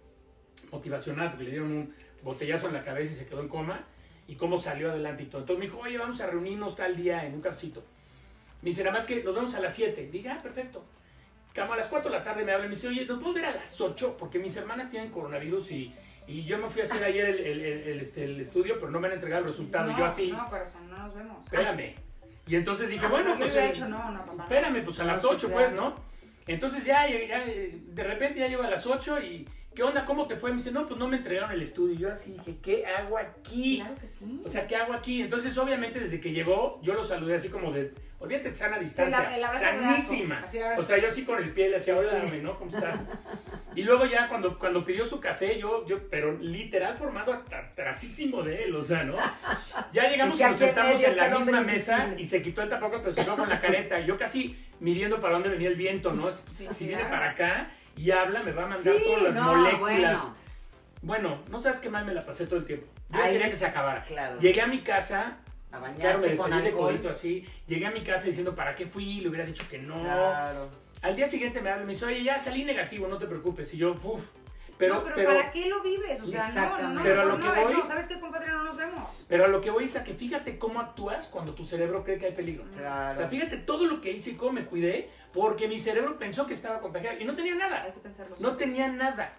[0.71, 3.85] motivacional, porque le dieron un botellazo en la cabeza y se quedó en coma,
[4.27, 5.43] y cómo salió adelante y todo.
[5.43, 7.83] Entonces me dijo, oye, vamos a reunirnos tal día en un cafecito.
[8.63, 10.09] Me dice, nada más que nos vemos a las 7.
[10.11, 10.83] Dije, ah, perfecto.
[11.55, 13.35] Como a las 4 de la tarde me habla y me dice, oye, ¿nos podemos
[13.35, 14.17] ver a las 8?
[14.19, 15.95] Porque mis hermanas tienen coronavirus y,
[16.27, 18.99] y yo me fui a hacer ayer el, el- el- este, el estudio, pero no
[18.99, 19.87] me han entregado el resultado.
[19.91, 21.45] no, y yo así, No, corazón, no nos vemos.
[21.45, 21.95] espérame.
[22.47, 23.51] Y entonces dije, Ah, bueno, pues...
[23.53, 24.35] hubiera eh, hecho, no, no, papá.
[24.35, 24.43] no.
[24.45, 25.55] Espérame, pues a No, las sí, 8, claro.
[25.67, 25.95] pues, ¿no?
[26.47, 30.05] Entonces ya, ya, eh, de repente ya llego a las 8 y, ¿qué onda?
[30.05, 30.51] ¿Cómo te fue?
[30.51, 31.95] Me dice, no, pues no me entregaron el estudio.
[31.95, 33.79] Y yo así dije, ¿qué hago aquí?
[33.79, 34.41] Claro que sí.
[34.45, 35.23] O sea, ¿qué hago aquí?
[35.23, 39.41] Entonces, obviamente, desde que llegó, yo lo saludé así como de, olvídate, sana distancia, Sí,
[39.41, 40.41] la- sanísima.
[40.45, 40.59] Así.
[40.79, 42.59] O sea, yo así con el pie le hacía, hola, dame, ¿no?
[42.59, 43.01] ¿Cómo estás?
[43.75, 48.65] Y luego ya cuando, cuando pidió su café, yo, yo, pero literal formado atrasísimo de
[48.65, 49.17] él, o sea, ¿no?
[49.93, 52.23] Ya llegamos y nos sentamos en la misma mesa invisible.
[52.23, 53.99] y se quitó el tapabocas, pero se quedó con la careta.
[54.01, 56.33] Y yo casi midiendo para dónde venía el viento, ¿no?
[56.33, 59.23] Si, Sí, si sí, viene para acá y habla, me va a mandar Sí, todas
[59.23, 59.81] las no, moléculas.
[59.81, 60.35] bueno.
[61.03, 61.39] Bueno.
[61.51, 62.87] no sabes qué mal me la pasé todo el tiempo.
[63.11, 64.03] Yo quería que se acabara.
[64.05, 64.39] Claro.
[64.41, 65.39] Llegué a mi casa,
[65.71, 67.47] A claro, me bañarte con de así.
[67.67, 69.21] Llegué a mi casa diciendo, ¿para qué fui?
[69.21, 70.01] Le hubiera dicho que no.
[70.01, 70.69] Claro.
[71.03, 73.73] Al día siguiente me habla y me dice, oye, ya salí negativo, no te preocupes.
[73.75, 74.27] Y yo, uff.
[74.77, 76.21] Pero, no, pero, pero, ¿para qué lo vives?
[76.21, 77.03] O sea, no, no, no.
[77.05, 78.49] Pero a lo no, que voy- no, ¿sabes qué, compadre?
[78.49, 79.05] No nos vemos.
[79.29, 82.19] pero a lo que voy es a que fíjate cómo actúas cuando tu cerebro cree
[82.19, 82.65] que hay peligro.
[82.65, 83.21] O Claro.
[83.21, 86.55] sea, fíjate todo lo que hice y cómo me cuidé, porque mi cerebro pensó que
[86.55, 87.85] estaba contagiado y no tenía Hay nada.
[87.93, 88.37] que pensarlo.
[88.39, 89.37] No tenía nada.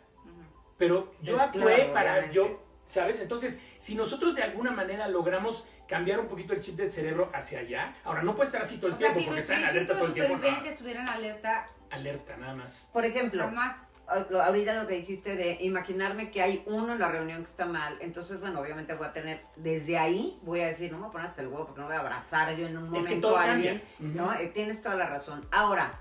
[0.78, 2.36] Pero yo actué claro, para obviamente.
[2.36, 3.22] yo, ¿sabes?
[3.22, 7.60] Entonces, si nosotros de alguna manera logramos cambiar un poquito el chip del cerebro hacia
[7.60, 9.64] allá, ahora no puede estar así todo el O sea, tiempo si porque nuestro está
[9.70, 10.34] en alerta todo el tiempo.
[10.34, 10.72] supervivencia no.
[10.74, 12.90] estuviera en alerta, Alerta, nada más.
[12.92, 13.76] Por o ejemplo, sea, más
[14.08, 17.98] ahorita lo que dijiste de imaginarme que hay uno en la reunión que está mal,
[18.00, 21.12] entonces bueno, obviamente voy a tener, desde ahí voy a decir, no me voy a
[21.14, 23.22] poner hasta el huevo porque no voy a abrazar yo en un Es momento que
[23.22, 23.82] todo a alguien.
[24.00, 24.34] ¿no?
[24.34, 25.46] Eh, tienes toda la razón.
[25.52, 26.00] Ahora,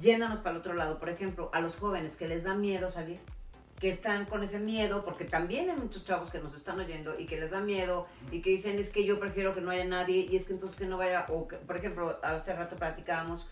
[0.00, 3.20] yéndonos para el otro lado, por ejemplo, a los jóvenes que les da miedo salir,
[3.78, 7.24] que están con ese miedo, porque también hay muchos chavos que nos están oyendo y
[7.24, 10.26] que les da miedo y que dicen es que yo prefiero que no haya nadie
[10.30, 13.48] y es que entonces que no vaya, o que, por ejemplo, hace rato platicábamos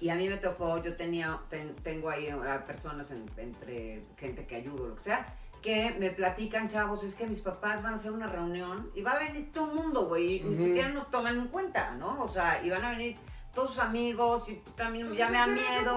[0.00, 4.46] y a mí me tocó, yo tenía, ten- tengo ahí a personas en- entre gente
[4.46, 5.26] que ayudo, lo que sea,
[5.62, 9.12] que me platican, chavos, es que mis papás van a hacer una reunión y va
[9.12, 12.22] a venir todo el mundo, güey, y ni siquiera nos toman en cuenta, ¿no?
[12.22, 13.18] O sea, y van a venir
[13.54, 15.46] todos sus amigos y también pues, ya me da
[15.80, 15.94] miedo.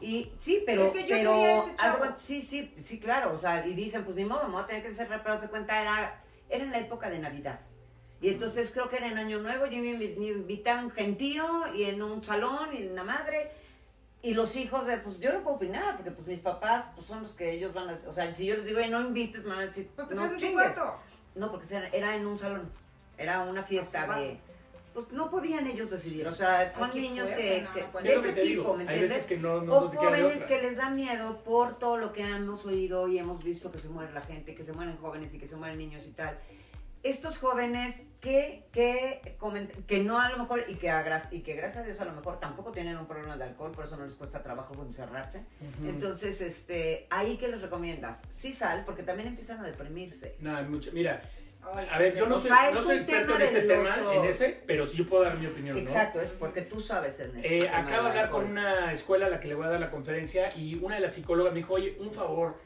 [0.00, 1.30] Y sí, pero, Es que yo
[2.00, 4.66] pero sí, sí, sí, claro, o sea, y dicen, pues ni modo, me voy a
[4.66, 7.60] tener que cerrar, pero haz de cuenta era, era en la época de Navidad.
[8.26, 10.90] Y entonces creo que era en Año Nuevo, yo me invi- me invité a un
[10.90, 13.52] gentío y en un salón y una madre.
[14.22, 17.22] Y los hijos de, pues yo no puedo opinar, porque pues mis papás pues, son
[17.22, 19.50] los que ellos van a, o sea, si yo les digo, "Ey, no invites, me
[19.50, 20.66] van a decir, Pues no en chingues.
[21.36, 22.68] No, porque era, en un salón,
[23.16, 24.38] era una fiesta de,
[24.94, 28.74] pues no podían ellos decidir, o sea, son niños que, puede de ese tipo.
[28.74, 29.26] ¿me entiendes?
[29.76, 29.80] o
[30.22, 33.78] jóvenes que les da miedo por todo lo que hemos oído y hemos visto que
[33.78, 36.36] se muere la gente, que se mueren jóvenes y que se mueren niños y tal.
[37.08, 41.54] Estos jóvenes que, que, coment- que no a lo mejor, y que, a y que
[41.54, 44.04] gracias a Dios a lo mejor tampoco tienen un problema de alcohol, por eso no
[44.04, 45.44] les cuesta trabajo encerrarse.
[45.84, 50.34] Entonces, este, ahí que les recomiendas, sí sal, porque también empiezan a deprimirse.
[50.40, 50.90] Nada, mucho.
[50.92, 51.22] Mira,
[51.74, 53.68] Ay, a ver, yo no O soy, sea, no soy un experto tema en este
[53.68, 54.22] tema, otro.
[54.22, 55.82] en ese, pero sí yo puedo dar mi opinión, ¿no?
[55.82, 59.30] Exacto, es porque tú sabes en este Eh, acabo de hablar con una escuela a
[59.30, 61.74] la que le voy a dar la conferencia y una de las psicólogas me dijo,
[61.74, 62.60] oye, un favor,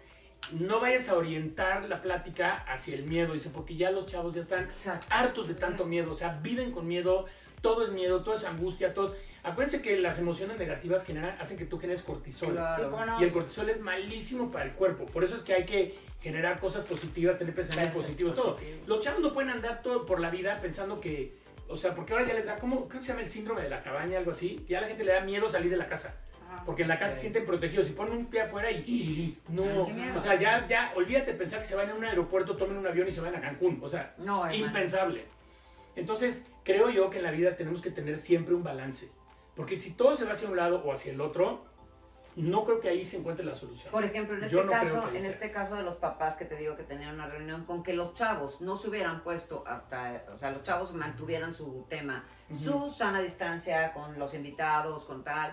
[0.52, 4.40] no vayas a orientar la plática hacia el miedo, dice, porque ya los chavos ya
[4.40, 5.06] están Exacto.
[5.10, 7.26] hartos de tanto miedo, o sea, viven con miedo,
[7.60, 9.20] todo es miedo, todo es angustia, todo es...
[9.42, 12.52] Acuérdense que las emociones negativas generan, hacen que tú generes cortisol.
[12.52, 12.84] Claro.
[12.84, 13.20] Sí, cómo no.
[13.20, 15.06] Y el cortisol es malísimo para el cuerpo.
[15.06, 18.58] Por eso es que hay que generar cosas positivas, tener pensamientos positivos, todo.
[18.86, 21.34] Los chavos no pueden andar todo por la vida pensando que,
[21.68, 23.70] o sea, porque ahora ya les da, como creo que se llama el síndrome de
[23.70, 26.14] la cabaña, algo así, ya a la gente le da miedo salir de la casa.
[26.52, 26.62] Ajá.
[26.64, 27.86] Porque en la casa se sienten protegidos.
[27.86, 29.62] Si ponen un pie afuera y, no,
[30.16, 32.86] o sea, ya, ya, olvídate de pensar que se van a un aeropuerto, tomen un
[32.86, 33.80] avión y se van a Cancún.
[33.82, 35.24] O sea, No, impensable.
[35.96, 39.10] Entonces, creo yo que en la vida tenemos que tener siempre un balance.
[39.56, 41.64] Porque si todo se va hacia un lado o hacia el otro,
[42.36, 43.90] no creo que ahí se encuentre la solución.
[43.90, 45.30] Por ejemplo, en este no caso, en sea.
[45.30, 48.14] este caso de los papás que te digo que tenían una reunión con que los
[48.14, 52.58] chavos no se hubieran puesto hasta, o sea, los chavos mantuvieran su tema, Ujú.
[52.58, 55.52] su sana distancia con los invitados, con tal.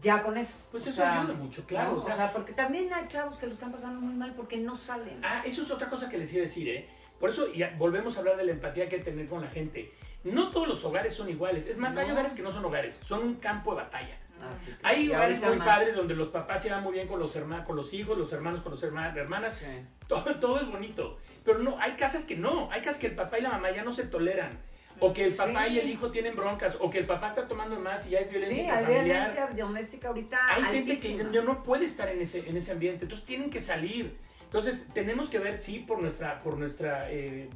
[0.00, 0.56] Ya con eso.
[0.70, 1.92] Pues eso sea, ayuda mucho, claro.
[1.92, 1.98] ¿no?
[1.98, 4.56] o sea, o sea, porque también hay chavos que lo están pasando muy mal porque
[4.56, 5.20] no salen.
[5.24, 6.88] Ah, eso es otra cosa que les iba a decir, ¿eh?
[7.20, 9.48] Por eso ya volvemos a hablar de la empatía que hay que tener con la
[9.48, 9.92] gente.
[10.24, 11.66] No todos los hogares son iguales.
[11.66, 12.14] Es más, hay No.
[12.14, 14.18] hogares que no son hogares, son un campo de batalla.
[14.42, 14.80] Ah, sí, claro.
[14.96, 15.68] Hay Y hogares muy más.
[15.68, 18.32] padres donde los papás se van muy bien con los, herma- con los hijos, los
[18.32, 19.54] hermanos con las hermanas.
[19.54, 19.66] Sí.
[20.08, 21.18] Todo, todo es bonito.
[21.44, 22.70] Pero no, hay casas que no.
[22.70, 24.58] Hay casas que el papá y la mamá ya no se toleran.
[25.00, 25.74] O que el papá Sí.
[25.74, 26.76] y el hijo tienen broncas.
[26.80, 29.04] O que el papá está tomando más y ya hay violencia Sí, hay intrafamiliar.
[29.34, 33.04] violencia doméstica ahorita Hay gente que no puede estar en ese, en ese ambiente.
[33.04, 34.16] Entonces tienen que salir.
[34.44, 37.48] Entonces tenemos que ver, sí, por nuestra, por nuestra eh,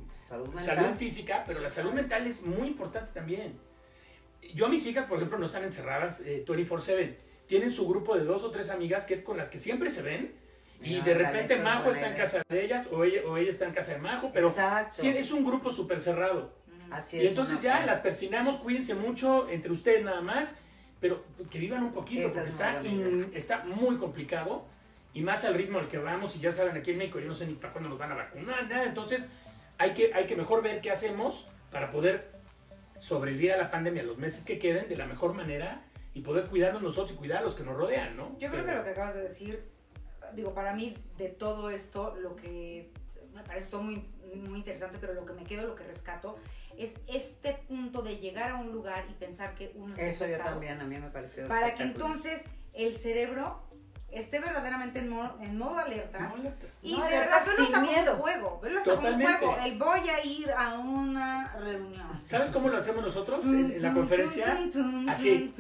[0.59, 3.59] Salud física, pero la salud mental es muy importante también.
[4.55, 7.17] Yo a mis hijas, por ejemplo, no están encerradas eh, 24/7.
[7.47, 10.03] Tienen su grupo de dos o tres amigas que es con las que siempre se
[10.03, 10.35] ven.
[10.83, 13.65] Y Mira, de repente Majo está en casa de ellas o ella, o ella está
[13.65, 14.55] en casa de Majo, pero
[14.91, 16.53] sí, es un grupo súper cerrado.
[16.91, 20.55] Así Y es, entonces una ya las persinamos, cuídense mucho entre ustedes nada más,
[21.01, 24.65] pero que vivan un poquito, Esa porque es está, in- está muy complicado
[25.15, 26.35] y más al ritmo al que vamos.
[26.37, 28.15] Y ya saben, aquí en México yo no sé ni para cuándo nos van a
[28.17, 28.85] vacunar, nada.
[28.85, 29.29] Entonces
[29.79, 32.31] hay que, hay que mejor ver qué hacemos para poder
[32.99, 35.83] sobrevivir a la pandemia los meses que queden de la mejor manera
[36.15, 38.31] y poder cuidarnos nosotros y cuidar a los que nos rodean, ¿no?
[38.41, 39.63] Yo creo Pero- que lo que acabas de decir,
[40.35, 42.91] digo, para mí de todo esto, lo que
[43.35, 44.05] me parece todo muy,
[44.37, 46.37] muy interesante, pero lo que me quedo, lo que rescato,
[46.77, 50.39] es este punto de llegar a un lugar y pensar que uno está Eso yo
[50.39, 53.63] también, a mí me pareció Para que entonces el cerebro
[54.11, 56.19] esté verdaderamente en modo, en modo alerta.
[56.19, 56.67] No, alerta.
[56.83, 58.15] Y No, de alerta verdad, verlo sin hasta como miedo.
[58.15, 58.61] un juego.
[58.63, 59.57] Verlo hasta como un juego.
[59.65, 62.21] El voy a ir a una reunión.
[62.25, 64.59] ¿Sabes cómo lo hacemos nosotros en, en la conferencia?
[65.09, 65.53] Así.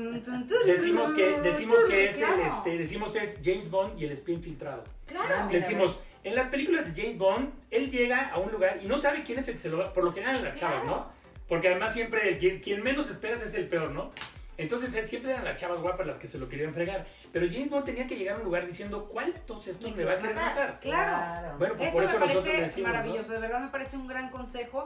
[0.64, 4.85] Decimos que, decimos que es el, este, decimos es James Bond y el espía infiltrado.
[5.07, 5.47] Claro.
[5.47, 8.99] Mira, Decimos, en las películas de James Bond, él llega a un lugar y no
[8.99, 10.85] sabe quién es el que se lo va, por lo general en las chavas.
[10.85, 11.07] ¿no?
[11.49, 14.11] Porque además siempre el, quien, quien menos esperas es el peor, ¿no?
[14.59, 17.07] Entonces él siempre eran las chavas guapas las que se lo querían fregar.
[17.33, 20.05] Pero James Bond tenía que llegar a un lugar diciendo, ¿cuál de todos estos me
[20.05, 20.81] va a querer matar?
[20.81, 21.57] Claro.
[21.59, 22.95] Bueno, pues Eso por me eso le parece decimos, ¿no?
[22.97, 24.83] maravilloso, de verdad me parece un gran consejo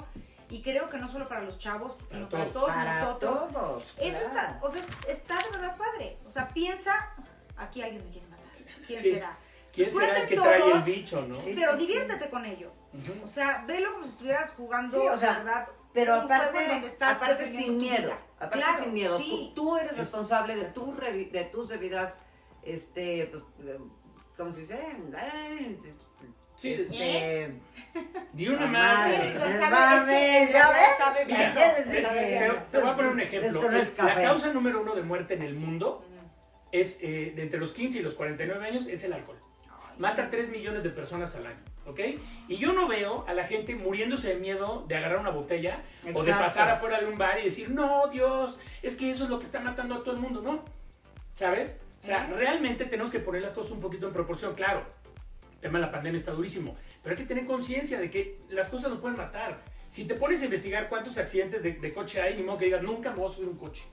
[0.51, 2.53] y creo que no solo para los chavos, sino para, todos.
[2.55, 3.49] todos Para nosotros.
[3.51, 3.85] todos.
[3.97, 4.21] Eso claro.
[4.21, 6.19] está, o sea, está de verdad padre.
[6.27, 7.11] O sea, piensa,
[7.57, 8.45] aquí alguien me quiere matar.
[8.87, 9.15] ¿Quién Sí.
[9.15, 9.39] será?
[9.73, 11.41] ¿Quién será el Cuenten que trae el bicho, no?
[11.41, 11.53] Sí.
[11.55, 12.73] Pero diviértete con ello.
[13.25, 17.17] O sea, velo como si estuvieras jugando, Sí, o sea, verdad, Pero aparte, donde estás
[17.17, 18.19] aparte sin tu miedo, vida.
[18.37, 19.53] aparte Claro, sin miedo, sí.
[19.55, 22.23] tú, tú eres Es- responsable de tus, revi- de tus bebidas,
[22.63, 23.79] este, pues, eh,
[24.37, 24.79] ¿cómo se dice?
[26.57, 27.55] Sí, este,
[28.35, 29.33] di una madre.
[32.71, 33.63] te, voy a poner un ejemplo.
[33.63, 36.05] no es Es- la causa número uno de muerte en el mundo
[36.71, 39.39] es eh, de entre los 15 y los 49 años es el alcohol.
[39.99, 42.01] Mata a 3 millones de personas al año, ¿ok?
[42.49, 45.83] Y yo no veo a la gente muriéndose de miedo de agarrar una botella
[46.15, 49.31] o de pasar afuera de un bar y decir, no, Dios, es que eso es
[49.31, 50.65] lo que está matando a todo el mundo, ¿no?
[51.35, 51.79] ¿Sabes?
[52.03, 54.85] O sea, realmente tenemos que poner las cosas un poquito en proporción, claro.
[55.55, 58.69] El tema de la pandemia está durísimo, pero hay que tener conciencia de que las
[58.69, 59.61] cosas nos pueden matar.
[59.91, 62.83] si te pones a investigar cuántos accidentes de, de coche hay, ni modo que digas,
[62.83, 63.85] nunca me voy a subir un coche.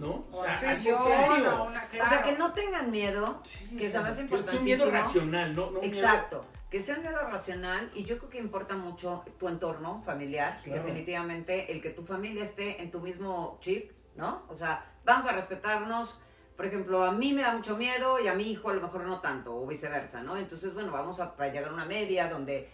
[0.00, 0.24] ¿No?
[0.32, 1.50] O sea, sea, algo yo, serio.
[1.50, 4.16] no, una- O sea, que no tengan miedo, Sí, que o sea, se me hace
[4.18, 4.74] que importantísimo.
[4.74, 5.60] Es un miedo racional, ¿no?
[5.62, 9.24] no un miedo- Exacto, que sea un miedo racional y yo creo que importa mucho
[9.38, 10.82] tu entorno familiar, Claro.
[10.82, 14.42] definitivamente el que tu familia esté en tu mismo chip, ¿no?
[14.48, 16.18] O sea, vamos a respetarnos,
[16.56, 19.04] por ejemplo, a mí me da mucho miedo y a mi hijo a lo mejor
[19.04, 20.36] no tanto, o viceversa, ¿no?
[20.36, 22.68] Entonces, bueno, vamos a, a llegar a una media donde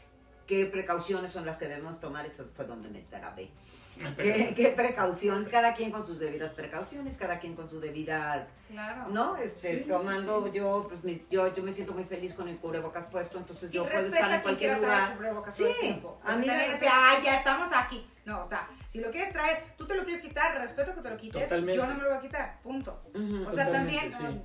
[0.46, 3.50] qué precauciones son las que debemos tomar, eso fue donde me trabé.
[4.16, 5.48] ¿Qué, qué precauciones?
[5.48, 9.08] Cada quien con sus debidas precauciones, cada quien con sus debidas Claro.
[9.08, 9.36] ¿no?
[9.36, 10.52] Este, Sí, tomando sí.
[10.52, 13.84] yo, pues mi- yo, yo me siento muy feliz con el cubrebocas puesto, entonces yo
[13.88, 15.14] puedo estar a en cualquier lugar.
[15.16, 16.20] cubrebocas Sí, todo el tiempo.
[16.24, 18.06] a mí también me- de, ay, ya estamos aquí.
[18.24, 21.10] No, o sea, si lo quieres traer, tú te lo quieres quitar, respeto que te
[21.10, 21.76] lo quites, Totalmente.
[21.76, 23.00] yo no me lo voy a quitar, punto.
[23.14, 24.42] O sea, Totalmente, también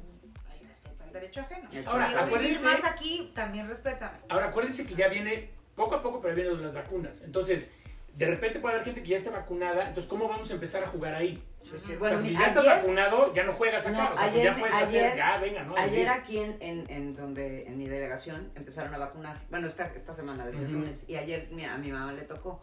[0.51, 1.69] hay respeto al derecho ajeno.
[1.87, 4.19] Ahora, vivir acuérdense- más aquí, también respétame.
[4.29, 7.21] Ahora, acuérdense que ya viene, poco a poco, pero vienen las vacunas.
[7.23, 7.71] Entonces,
[8.15, 9.87] de repente puede haber gente que ya esté vacunada.
[9.87, 11.41] Entonces, ¿cómo vamos a empezar a jugar ahí?
[11.63, 11.93] Sí, sí.
[11.93, 13.97] o Bueno, sea, mi- si ya estás vacunado, ya no juegas acá.
[13.97, 15.75] No, o sea, pues ayer ya puedes ayer- hacer, ya, venga, ¿no?
[15.77, 20.13] ayer aquí en, en, en donde, en mi delegación, empezaron a vacunar, bueno, esta, esta
[20.13, 22.61] semana, desde el lunes, y ayer mi- a mi mamá le tocó.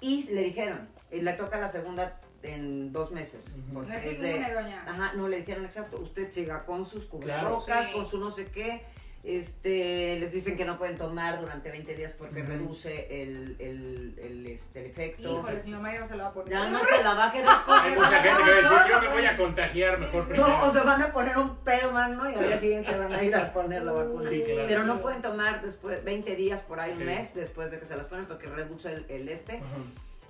[0.00, 3.56] Y le dijeron, y le toca la segunda en dos meses.
[3.72, 4.82] No es es de- doña.
[4.86, 7.92] Ajá, no, le dijeron exacto, usted siga con sus cubrebocas, Sí.
[7.92, 8.82] con su no sé qué.
[9.24, 14.46] Este, les dicen que no pueden tomar durante 20 días porque reduce el, el, el,
[14.48, 15.38] este, el efecto.
[15.38, 16.50] Híjoles, mi mamá ya no se lo va a poner.
[16.52, 19.00] Ya no se la va a querer Hay mucha gente que va a decir, yo
[19.00, 20.48] me voy a contagiar mejor primero.
[20.48, 22.28] No, o se van a poner un pedo más, ¿no?
[22.28, 24.28] Y al día siguiente se van a ir a poner la vacuna.
[24.28, 24.64] Sí, claro.
[24.66, 27.96] Pero no pueden tomar después 20 días por ahí, un mes después de que se
[27.96, 29.58] las ponen porque reduce el, el este.
[29.58, 29.66] Ajá.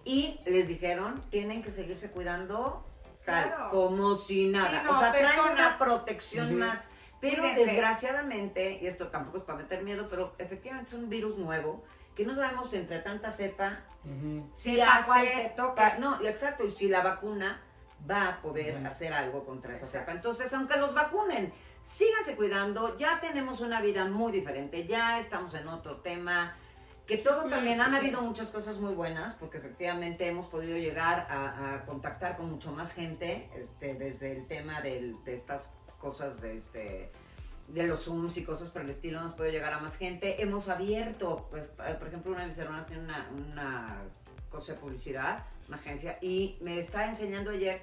[0.04, 2.84] Y les dijeron, tienen que seguirse cuidando
[3.24, 3.70] tal, Claro.
[3.70, 4.68] como si nada.
[4.80, 6.56] Sí, no, o sea, traen personas- una protección Ujú.
[6.58, 6.88] más.
[7.22, 11.82] Pero desgraciadamente, y esto tampoco es para meter miedo, pero efectivamente es un virus nuevo
[12.14, 13.78] que no sabemos si entre tanta cepa
[14.52, 17.60] si cuál hace te pa- no exacto y si la vacuna
[18.10, 20.10] va a poder hacer algo contra esa cepa.
[20.12, 25.68] Entonces aunque los vacunen síganse cuidando ya tenemos una vida muy diferente ya estamos en
[25.68, 26.54] otro tema
[27.06, 27.96] que todo sí, también sí, han sí.
[27.96, 32.72] habido muchas cosas muy buenas porque efectivamente hemos podido llegar a, a contactar con mucho
[32.72, 37.12] más gente este, desde el tema del- de estas cosas de este
[37.68, 40.42] de los Zooms y cosas por el estilo, hemos podido llegar a más gente.
[40.42, 44.02] Hemos abierto, pues, por ejemplo, una de mis hermanas tiene una, una
[44.50, 47.80] cosa de publicidad, una agencia, y me está enseñando ayer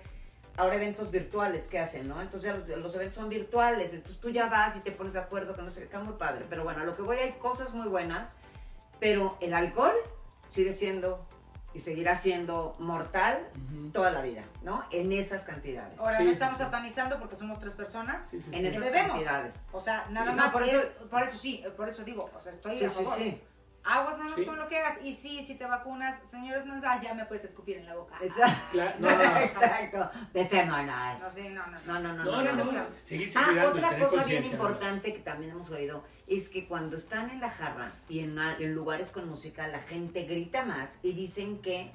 [0.57, 2.21] ahora eventos virtuales que hacen, ¿no?
[2.21, 5.55] Entonces ya los eventos son virtuales, entonces tú ya vas y te pones de acuerdo,
[5.55, 6.45] que no sé, qué, está muy padre.
[6.49, 8.35] Pero bueno, a lo que voy hay cosas muy buenas,
[8.99, 9.95] pero el alcohol
[10.51, 11.25] sigue siendo
[11.79, 13.47] y seguirá siendo mortal
[13.93, 14.83] toda la vida, ¿no?
[14.91, 15.97] En esas cantidades.
[15.97, 16.63] Ahora Sí, no sí, estamos sí.
[16.65, 18.27] satanizando porque somos tres personas.
[18.29, 18.57] Sí, sí, sí.
[18.57, 19.11] en esas debemos.
[19.11, 19.61] cantidades.
[19.71, 22.29] O sea, nada Sí, más no, por es, eso- por eso sí, por eso digo,
[22.35, 23.17] o sea, estoy Sí, a sí, favor.
[23.17, 23.41] sí.
[23.91, 24.45] Aguas nada más Sí.
[24.45, 24.99] con lo que hagas.
[25.03, 27.95] Y sí, si te vacunas, señores, no es, ah, ya me puedes escupir en la
[27.95, 28.15] boca.
[28.21, 28.59] Exacto.
[28.71, 29.37] Claro, no, no, no.
[29.39, 30.11] Exacto.
[30.33, 31.19] Besémonos.
[31.19, 31.79] No, sí, no, no.
[31.87, 32.23] No, no, no.
[32.23, 32.89] No, no, no, no.
[32.89, 37.29] Seguirse Ah, cuidando otra cosa bien importante que también hemos oído es que cuando están
[37.31, 38.35] en la jarra y en,
[38.75, 41.91] lugares con música, la gente grita más y dicen que,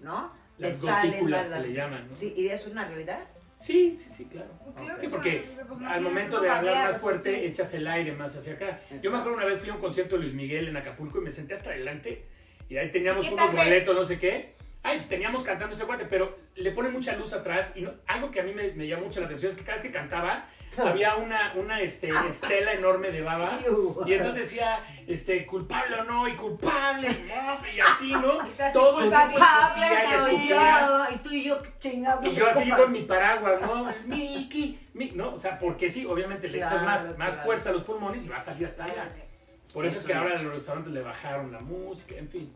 [0.00, 0.30] ¿no?
[0.58, 2.16] Las gotículas que las- le llaman, ¿no?
[2.16, 3.20] Sí, ¿y eso es una realidad?
[3.56, 4.50] Sí, sí, sí, claro.
[4.76, 5.44] Claro, Sí, porque
[5.86, 7.46] al momento de hablar más fuerte, pues, sí.
[7.46, 8.80] echas el aire más hacia acá.
[9.02, 11.22] Yo me acuerdo una vez fui a un concierto de Luis Miguel en Acapulco y
[11.24, 12.24] me senté hasta adelante
[12.68, 14.54] y ahí teníamos ¿Y qué unos boletos, no sé qué.
[14.82, 18.30] Ay, pues teníamos cantando ese cuate, pero le pone mucha luz atrás y no- algo
[18.30, 20.46] que a mí me, me llamó mucho la atención es que cada vez que cantaba
[20.78, 23.58] había una, una este, estela enorme de baba
[24.06, 27.08] y entonces decía, este, culpable o no, y culpable,
[27.74, 28.38] y así, ¿no?
[28.72, 29.86] Todo el culpable,
[30.32, 32.24] y yo, y tú y yo chingados.
[32.26, 33.92] Y yo así con mi paraguas, ¿no?
[34.06, 35.34] Miki, mi- ¿no?
[35.34, 37.44] O sea, porque sí, obviamente le echas Claro, más, más claro.
[37.44, 39.08] fuerza a los pulmones y va a salir hasta allá.
[39.72, 40.18] Por eso es Eso que es.
[40.18, 42.54] ahora en los restaurantes le bajaron la música, en fin.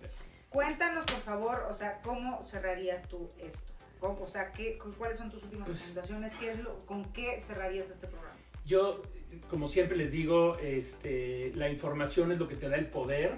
[0.50, 3.72] Cuéntanos, por favor, o sea, ¿cómo cerrarías tú esto?
[4.00, 6.34] ¿Cómo- o sea, ¿qué, cu- ¿cuáles son tus últimas Pues- recomendaciones?
[6.36, 8.36] ¿Qué es lo, ¿Con qué cerrarías este programa?
[8.64, 9.02] Yo,
[9.48, 13.32] como siempre les digo, este, la información es lo que te da el poder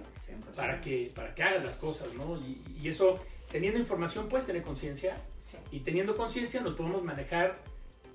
[0.57, 2.37] para que, para que hagas las cosas, ¿no?
[2.39, 3.19] Y, y eso,
[3.51, 5.17] teniendo información, puedes tener conciencia
[5.51, 5.57] Sí.
[5.73, 7.59] y teniendo conciencia nos podemos manejar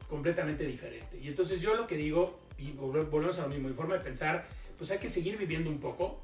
[0.10, 1.18] completamente diferente.
[1.20, 4.02] Y entonces yo lo que digo, y volve- volvemos a lo mismo, mi forma de
[4.02, 4.46] pensar,
[4.78, 6.22] pues hay que seguir viviendo un poco.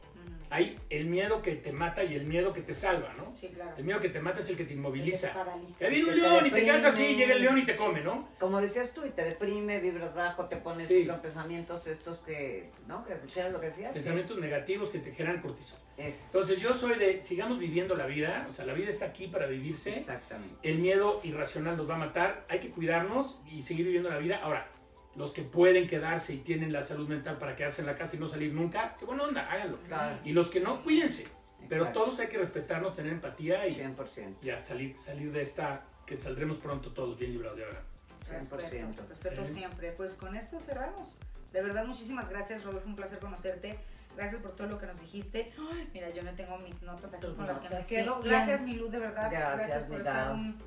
[0.52, 3.34] Hay el miedo que te mata y el miedo que te salva, ¿no?
[3.36, 3.72] Sí, claro.
[3.78, 5.32] El miedo que te mata es el que te inmoviliza.
[5.80, 8.28] Te viene un león y te quedas así, llega el león y te come, ¿no?
[8.40, 11.06] Como decías tú, y te deprime, vibras bajo, te pones Sí.
[11.06, 13.06] los pensamientos estos que, ¿no?
[13.06, 13.94] Que ¿sabes lo que decías?
[13.94, 15.80] Pensamientos negativos que te generan cortisol.
[15.98, 19.28] Es, Entonces yo soy de, sigamos viviendo la vida, o sea, la vida está aquí
[19.28, 19.98] para vivirse.
[19.98, 20.54] exactamente.
[20.64, 24.40] El miedo irracional nos va a matar, hay que cuidarnos y seguir viviendo la vida.
[24.44, 24.68] Ahora,
[25.16, 28.20] los que pueden quedarse y tienen la salud mental para quedarse en la casa y
[28.20, 29.78] no salir nunca, qué buena onda, háganlo.
[29.80, 30.18] Claro.
[30.24, 31.26] Y los que no, cuídense.
[31.70, 32.04] Pero Exacto.
[32.04, 34.38] todos hay que respetarnos, tener empatía y 100%.
[34.42, 37.82] ya salir, salir de esta, que saldremos pronto todos bien librados de ahora.
[38.30, 38.58] 100%.
[38.58, 39.46] Respeto, respeto Eh.
[39.46, 39.92] siempre.
[39.94, 41.18] Pues con esto cerramos.
[41.54, 42.88] De verdad, muchísimas gracias, Rodolfo.
[42.88, 43.78] Un placer conocerte.
[44.16, 45.54] Gracias por todo lo que nos dijiste.
[45.72, 48.22] Ay, mira, yo me tengo mis notas aquí Tus con las que me quedo.
[48.22, 48.28] sí.
[48.28, 49.30] Gracias, Milú, de verdad.
[49.32, 50.58] Gracias, por mi estar un,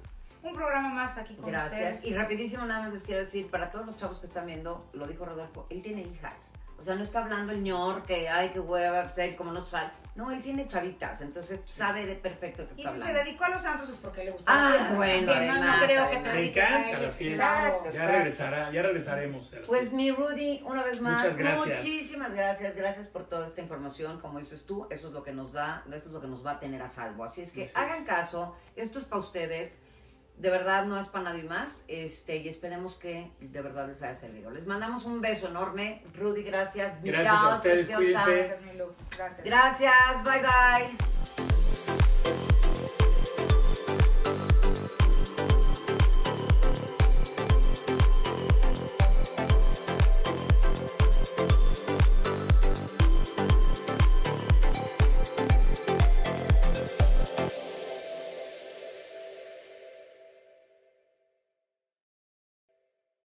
[0.45, 1.95] un programa más aquí con Gracias.
[1.97, 2.05] ustedes.
[2.05, 5.07] Y rapidísimo nada más les quiero decir, para todos los chavos que están viendo, lo
[5.07, 6.53] dijo Rodolfo, él tiene hijas.
[6.77, 9.65] O sea, no está hablando el ñor que, ay, qué hueva, pues, él como no
[9.65, 9.91] sale.
[10.17, 13.25] No, él tiene chavitas, entonces sabe de perfecto que Y está si se hablando.
[13.25, 14.45] dedicó a los santos es porque le gustó.
[14.47, 16.35] Ah, bueno, También, no, no además, creo que te además.
[16.35, 17.67] Me dediques a encanta la fiesta.
[17.69, 17.93] Exacto.
[17.95, 19.53] Ya regresará, ya regresaremos.
[19.67, 21.75] Pues mi Rudy, una vez más, Muchas gracias.
[21.83, 25.53] muchísimas gracias, gracias por toda esta información, como dices tú, eso es lo que nos
[25.53, 27.25] da, eso es lo que nos va a tener a salvo.
[27.25, 27.77] Así es que Así es.
[27.77, 29.79] hagan caso, esto es para ustedes,
[30.37, 34.15] de verdad no es para nadie más, este, y esperemos que de verdad les haya
[34.15, 34.51] servido.
[34.51, 38.25] Les mandamos un beso enorme, Rudy, gracias, Gracias a Vidal, ustedes, preciosa.
[38.25, 38.57] cuídense.
[39.17, 39.45] Gracias.
[39.45, 42.04] Gracias, bye bye.